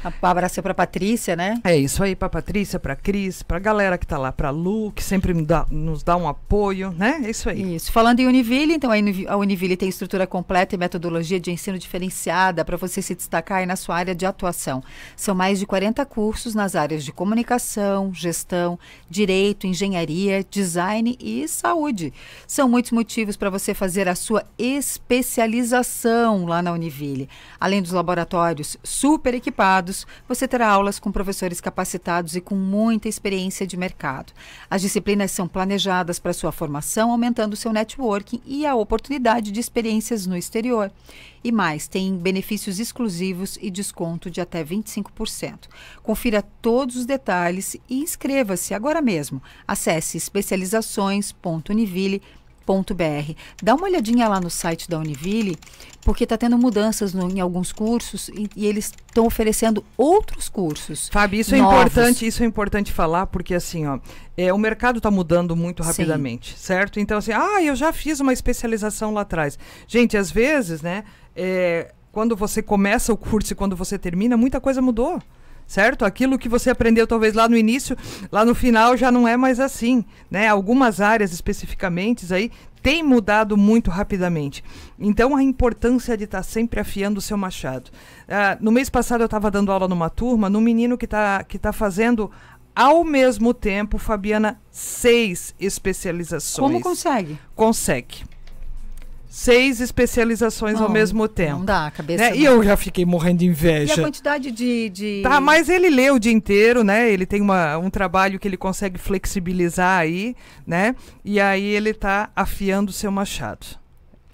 [0.04, 1.60] Um abraço para Patrícia, né?
[1.64, 5.02] É isso aí, pra Patrícia, pra Cris, pra galera que tá lá, pra Lu, que
[5.02, 7.20] sempre dá- nos dá um apoio, né?
[7.24, 7.76] É isso aí.
[7.76, 7.92] Isso.
[7.92, 8.94] Falando em Univille, então a
[9.32, 13.66] a Univille tem estrutura completa e metodologia de ensino diferenciada para você se destacar aí
[13.66, 14.82] na sua área de atuação.
[15.16, 18.78] São mais de 40 cursos nas áreas de comunicação, gestão,
[19.08, 22.12] direito, engenharia, design e saúde.
[22.46, 27.28] São muitos motivos para você fazer a sua especialização lá na Univille.
[27.58, 29.89] Além dos laboratórios super equipados,
[30.28, 34.32] você terá aulas com professores capacitados e com muita experiência de mercado.
[34.68, 40.26] As disciplinas são planejadas para sua formação, aumentando seu networking e a oportunidade de experiências
[40.26, 40.90] no exterior.
[41.42, 45.68] E mais, tem benefícios exclusivos e desconto de até 25%.
[46.02, 49.42] Confira todos os detalhes e inscreva-se agora mesmo.
[49.66, 50.18] Acesse
[52.70, 53.34] especializações.univille.br.
[53.62, 55.56] Dá uma olhadinha lá no site da Univille,
[56.02, 61.08] porque está tendo mudanças no- em alguns cursos e, e eles estão oferecendo outros cursos.
[61.10, 61.74] Fábio, isso é novos.
[61.80, 63.98] importante, isso é importante falar, porque assim, ó,
[64.36, 65.88] é, o mercado está mudando muito Sim.
[65.88, 66.98] rapidamente, certo?
[67.00, 69.58] Então, assim, ah, eu já fiz uma especialização lá atrás.
[69.86, 71.04] Gente, às vezes, né,
[71.36, 75.20] é, quando você começa o curso e quando você termina, muita coisa mudou.
[75.70, 76.04] Certo?
[76.04, 77.96] Aquilo que você aprendeu talvez lá no início,
[78.32, 80.48] lá no final já não é mais assim, né?
[80.48, 82.50] Algumas áreas especificamente aí
[82.82, 84.64] têm mudado muito rapidamente.
[84.98, 87.88] Então a importância de estar sempre afiando o seu machado.
[88.28, 91.56] Ah, no mês passado eu estava dando aula numa turma, num menino que está que
[91.56, 92.32] tá fazendo
[92.74, 96.68] ao mesmo tempo, Fabiana, seis especializações.
[96.68, 97.38] Como consegue?
[97.54, 98.24] Consegue.
[99.32, 101.58] Seis especializações ao Não, mesmo tempo.
[101.58, 102.24] Não dá, a cabeça.
[102.30, 102.36] né?
[102.36, 104.02] E eu já fiquei morrendo de E a inveja.
[104.02, 104.88] quantidade de.
[104.90, 105.20] de...
[105.22, 107.08] Tá, mas ele lê o dia inteiro, né?
[107.08, 110.34] Ele tem uma, um trabalho que ele consegue flexibilizar aí,
[110.66, 110.96] né?
[111.24, 113.64] E aí ele tá afiando o seu machado.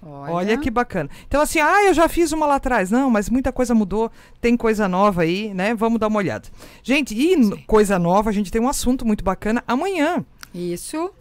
[0.01, 0.57] Olha.
[0.57, 1.09] que bacana.
[1.27, 2.89] Então, assim, ah, eu já fiz uma lá atrás.
[2.89, 4.09] Não, mas muita coisa mudou,
[4.41, 5.75] tem coisa nova aí, né?
[5.75, 6.47] Vamos dar uma olhada.
[6.81, 10.25] Gente, e n- coisa nova, a gente tem um assunto muito bacana amanhã.
[10.55, 11.11] Isso.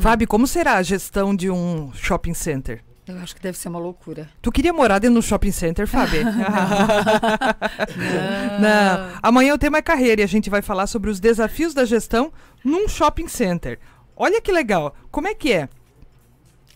[0.00, 2.82] Fábio, como será a gestão de um shopping center?
[3.08, 4.28] Eu acho que deve ser uma loucura.
[4.42, 6.24] Tu queria morar dentro do shopping center, Fábio?
[8.60, 9.18] Não.
[9.22, 12.30] Amanhã o tema é carreira e a gente vai falar sobre os desafios da gestão
[12.62, 13.78] num shopping center.
[14.14, 14.94] Olha que legal.
[15.10, 15.68] Como é que é?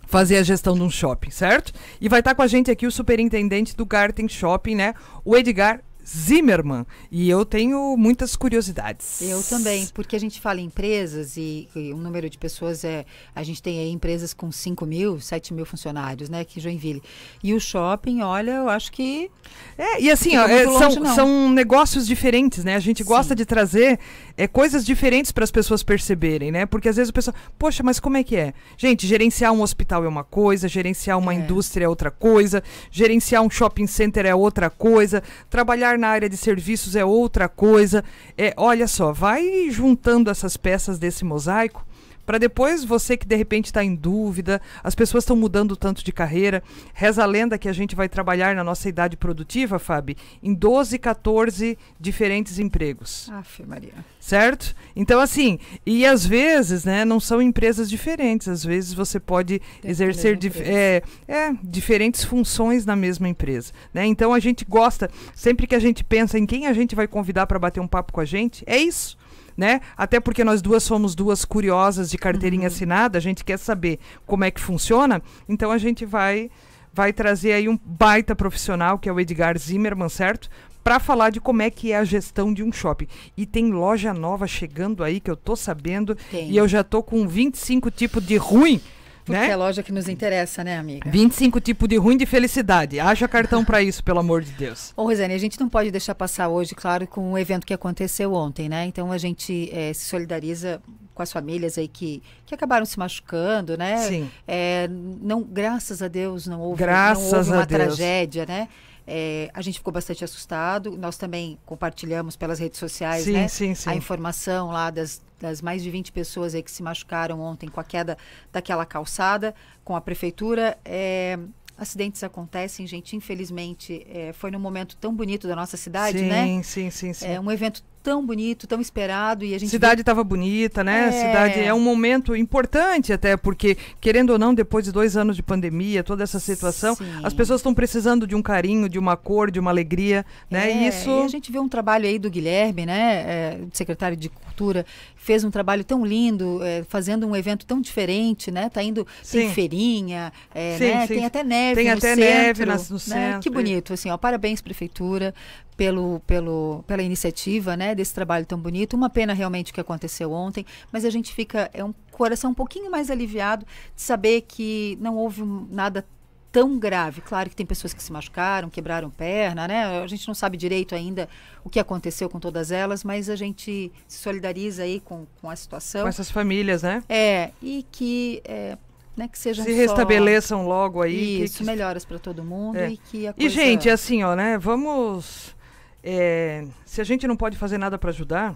[0.07, 1.73] Fazer a gestão de um shopping, certo?
[2.01, 4.95] E vai estar com a gente aqui o superintendente do Garten Shopping, né?
[5.25, 6.85] O Edgar Zimmermann.
[7.11, 9.21] E eu tenho muitas curiosidades.
[9.23, 13.05] Eu também, porque a gente fala em empresas e, e o número de pessoas é.
[13.35, 17.03] A gente tem aí empresas com 5 mil, 7 mil funcionários, né, aqui em Joinville.
[17.43, 19.31] E o shopping, olha, eu acho que.
[19.77, 21.15] É, e assim, ó, é, muito longe, são, não.
[21.15, 22.75] são negócios diferentes, né?
[22.75, 23.37] A gente gosta Sim.
[23.37, 23.99] de trazer
[24.37, 26.67] é, coisas diferentes para as pessoas perceberem, né?
[26.67, 28.53] Porque às vezes o pessoal, poxa, mas como é que é?
[28.77, 31.37] Gente, gerenciar um hospital é uma coisa, gerenciar uma É.
[31.39, 36.37] indústria é outra coisa, gerenciar um shopping center é outra coisa, trabalhar na área de
[36.37, 38.05] serviços é outra coisa.
[38.37, 41.85] É, olha só, vai juntando essas peças desse mosaico.
[42.33, 46.11] Para depois você que de repente está em dúvida, as pessoas estão mudando tanto de
[46.11, 46.63] carreira.
[46.95, 50.99] Reza a lenda que a gente vai trabalhar na nossa idade produtiva, Fábio, em 12,
[50.99, 53.93] 14 diferentes empregos Aff, Maria.
[54.19, 54.75] certo?
[54.97, 60.35] Então, assim, e às vezes, né, não são empresas diferentes, às vezes você pode exercer
[60.35, 64.07] dif- é, é, diferentes funções na mesma empresa, né?
[64.07, 67.47] Então a gente gosta, sempre que a gente pensa em quem a gente vai convidar
[67.47, 69.21] para bater um papo com a gente, é isso.
[69.63, 69.81] Né?
[69.97, 72.67] Até porque nós duas somos duas curiosas de carteirinha Uhum.
[72.67, 76.51] assinada, a gente quer saber como é que funciona, então a gente vai
[76.93, 80.51] vai trazer aí um baita profissional, que é o Edgar Zimmermann, certo?
[80.83, 83.07] Para falar de como é que é a gestão de um shopping.
[83.37, 86.51] E tem loja nova chegando aí que eu tô sabendo Tem.
[86.51, 88.81] e eu já tô com 25 tipos de ruim,
[89.25, 89.53] Porque é né?
[89.53, 91.09] a loja que nos interessa, né, amiga?
[91.09, 92.99] 25 tipos de ruim de felicidade.
[92.99, 94.93] Haja cartão para isso, pelo amor de Deus.
[94.97, 98.35] Ô, Rosane, a gente não pode deixar passar hoje, claro, com o evento que aconteceu
[98.35, 98.85] ontem, né?
[98.87, 100.83] Então a gente eh, se solidariza
[101.15, 103.99] com as famílias aí que, que acabaram se machucando, né?
[103.99, 104.31] Sim.
[104.47, 107.83] É, não, graças a Deus não houve, Graças não houve a uma Deus.
[107.97, 108.69] tragédia, né?
[109.07, 110.97] É, a gente ficou bastante assustado.
[110.97, 113.49] Nós também compartilhamos pelas redes sociais, Sim, né?
[113.49, 113.91] sim, sim.
[113.91, 117.81] A informação lá das, das mais de 20 pessoas aí que se machucaram ontem com
[117.81, 118.17] a queda
[118.53, 120.79] daquela calçada, com a prefeitura.
[120.85, 121.39] É,
[121.77, 123.17] acidentes acontecem, gente.
[123.17, 126.63] Infelizmente, é, foi num momento tão bonito da nossa cidade, sim, né?
[126.63, 127.27] sim, sim, sim.
[127.27, 131.09] É um evento tão bonito, tão esperado e a gente cidade estava bonita, né?
[131.09, 131.13] É.
[131.13, 135.43] Cidade é um momento importante até porque querendo ou não, depois de dois anos de
[135.43, 137.05] pandemia, toda essa situação, Sim.
[137.23, 140.71] as pessoas estão precisando de um carinho, de uma cor, de uma alegria, né?
[140.71, 144.17] É, E isso e a gente vê um trabalho aí do Guilherme, né, é, secretário
[144.17, 144.85] de Cultura,
[145.23, 148.69] fez um trabalho tão lindo, é, fazendo um evento tão diferente, né?
[148.69, 149.55] Tá indo, tem Sim.
[149.55, 151.07] feirinha, é, Sim, né?
[151.07, 151.15] sim.
[151.15, 153.39] tem até neve Tem no até centro, neve no né?
[153.41, 155.33] Que e- bonito, assim, ó, parabéns prefeitura
[155.77, 158.95] pelo, pelo, pela iniciativa, né, desse trabalho tão bonito.
[158.95, 162.55] Uma pena realmente o que aconteceu ontem, mas a gente fica é um coração um
[162.55, 163.65] pouquinho mais aliviado
[163.95, 166.05] de saber que não houve nada
[166.53, 167.23] tão grave.
[167.23, 170.03] Claro que tem pessoas que se machucaram, quebraram perna, né?
[170.03, 171.27] A gente não sabe direito ainda
[171.65, 175.57] o que aconteceu com todas elas, mas a gente se solidariza aí com, com a
[175.57, 176.03] situação.
[176.03, 177.03] com essas famílias, né?
[177.09, 178.77] É, e que, é,
[179.17, 181.39] né, que sejam Se só- restabeleçam logo aí.
[181.39, 182.91] que- Isso, que- melhoras para todo mundo É.
[182.91, 183.49] e que a E, coisa...
[183.51, 184.59] gente, assim, ó, né?
[184.59, 185.57] Vamos.
[186.05, 188.55] é, se a gente não pode fazer nada para ajudar,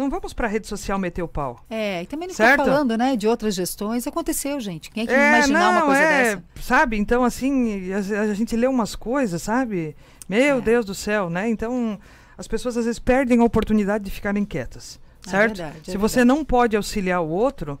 [0.00, 1.64] não vamos para rede social meter o pau.
[1.70, 2.64] É, e também não Certo?
[2.64, 4.06] falando, né, de outras gestões.
[4.06, 4.90] Aconteceu, gente.
[4.90, 6.44] Quem é que É, imaginar uma não, coisa é, dessa?
[6.60, 6.96] sabe?
[6.98, 9.94] Então, assim, a, a gente lê umas coisas, sabe?
[10.28, 10.60] Meu É.
[10.60, 11.48] Deus do céu, né?
[11.48, 11.98] Então,
[12.36, 15.56] as pessoas às vezes perdem a oportunidade de ficarem quietas, É certo?
[15.58, 16.38] verdade, é Se você verdade.
[16.38, 17.78] não pode auxiliar o outro,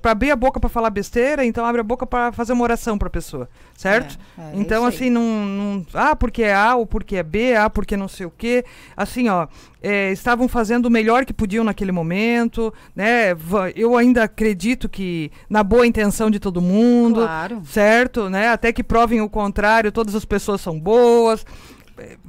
[0.00, 2.96] para abrir a boca para falar besteira, então abre a boca para fazer uma oração
[2.98, 4.18] para a pessoa, certo?
[4.38, 5.06] É, é, então, isso aí.
[5.06, 5.86] assim, não, não.
[5.94, 8.64] Ah, porque é A ou porque é B, ah, porque não sei o quê.
[8.96, 9.46] Assim, ó,
[9.82, 13.36] é, estavam fazendo o melhor que podiam naquele momento, né?
[13.74, 17.62] Eu ainda acredito que na boa intenção de todo mundo, Claro.
[17.64, 18.28] certo?
[18.28, 18.48] Né?
[18.48, 21.44] Até que provem o contrário, todas as pessoas são boas.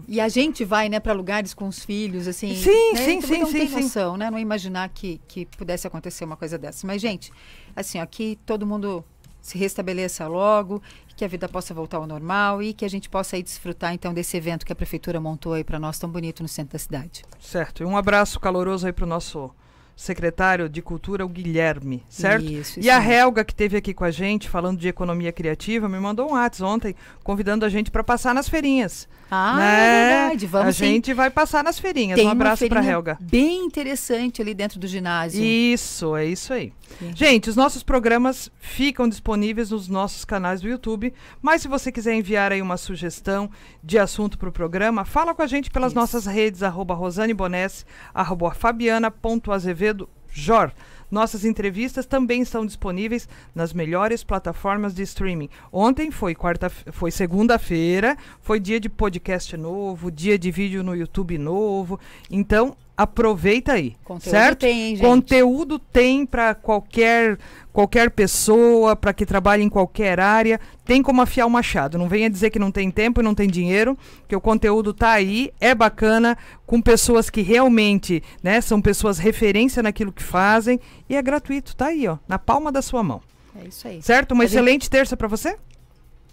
[0.08, 2.56] E a gente vai, né, para lugares com os filhos, assim.
[2.56, 3.82] Sim, né, sim, sim, não sim, tem sim.
[3.82, 4.32] noção, né?
[4.32, 6.86] Não imaginar que, que pudesse acontecer uma coisa dessa.
[6.88, 7.32] Mas, gente,
[7.76, 9.04] assim, ó, que todo mundo
[9.42, 10.82] se restabeleça logo,
[11.16, 14.14] que a vida possa voltar ao normal e que a gente possa aí desfrutar, então,
[14.14, 17.24] desse evento que a prefeitura montou aí para nós tão bonito no centro da cidade.
[17.40, 17.82] Certo.
[17.82, 19.52] E um abraço caloroso aí pro nosso
[19.98, 22.46] secretário de Cultura, o Guilherme, certo?
[22.46, 23.12] Isso, e isso a mesmo.
[23.12, 26.72] Helga, que esteve aqui com a gente, falando de economia criativa, me mandou um WhatsApp
[26.72, 29.10] ontem, convidando a gente para passar nas feirinhas.
[29.30, 29.66] Ah, né?
[29.66, 30.46] é verdade.
[30.46, 30.86] Vamos A sim.
[30.86, 32.16] gente vai passar nas feirinhas.
[32.16, 33.18] Tem um abraço para Helga.
[33.20, 35.44] Bem interessante ali dentro do ginásio.
[35.44, 36.72] Isso, é isso aí.
[37.00, 37.12] Sim.
[37.14, 42.14] Gente, os nossos programas ficam disponíveis nos nossos canais do YouTube, mas se você quiser
[42.14, 43.50] enviar aí uma sugestão
[43.84, 46.00] de assunto para o programa, fala com a gente pelas Isso.
[46.00, 47.84] nossas redes, arroba Rosane Bonesse,
[48.14, 49.87] arroba fabiana.azevedo
[50.30, 50.72] Jor.
[51.10, 55.50] Nossas entrevistas também estão disponíveis nas melhores plataformas de streaming.
[55.72, 61.38] Ontem foi quarta, foi segunda-feira, foi dia de podcast novo, dia de vídeo no YouTube
[61.38, 61.98] novo.
[62.30, 64.60] Então, aproveita aí, Conteúdo certo?
[64.62, 65.02] tem, gente?
[65.06, 67.38] Conteúdo tem para qualquer
[67.72, 71.96] qualquer pessoa, para que trabalhe em qualquer área, tem como afiar o machado.
[71.96, 73.96] Não venha dizer que não tem tempo e não tem dinheiro,
[74.28, 76.36] que o conteúdo tá aí, é bacana,
[76.66, 81.86] com pessoas que realmente, né, são pessoas referência naquilo que fazem e é gratuito, tá
[81.88, 83.22] aí, ó, na palma da sua mão.
[83.64, 84.02] É isso aí.
[84.02, 84.32] Certo?
[84.32, 85.56] Uma A gente- excelente terça para você?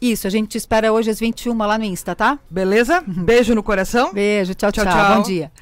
[0.01, 2.39] Isso, a gente te espera hoje às 21 lá no Insta, tá?
[2.51, 3.03] Beleza?
[3.07, 4.15] Beijo no coração.
[4.15, 4.93] Beijo, tchau, Tchau, tchau.
[4.95, 5.17] tchau.
[5.17, 5.53] Bom dia.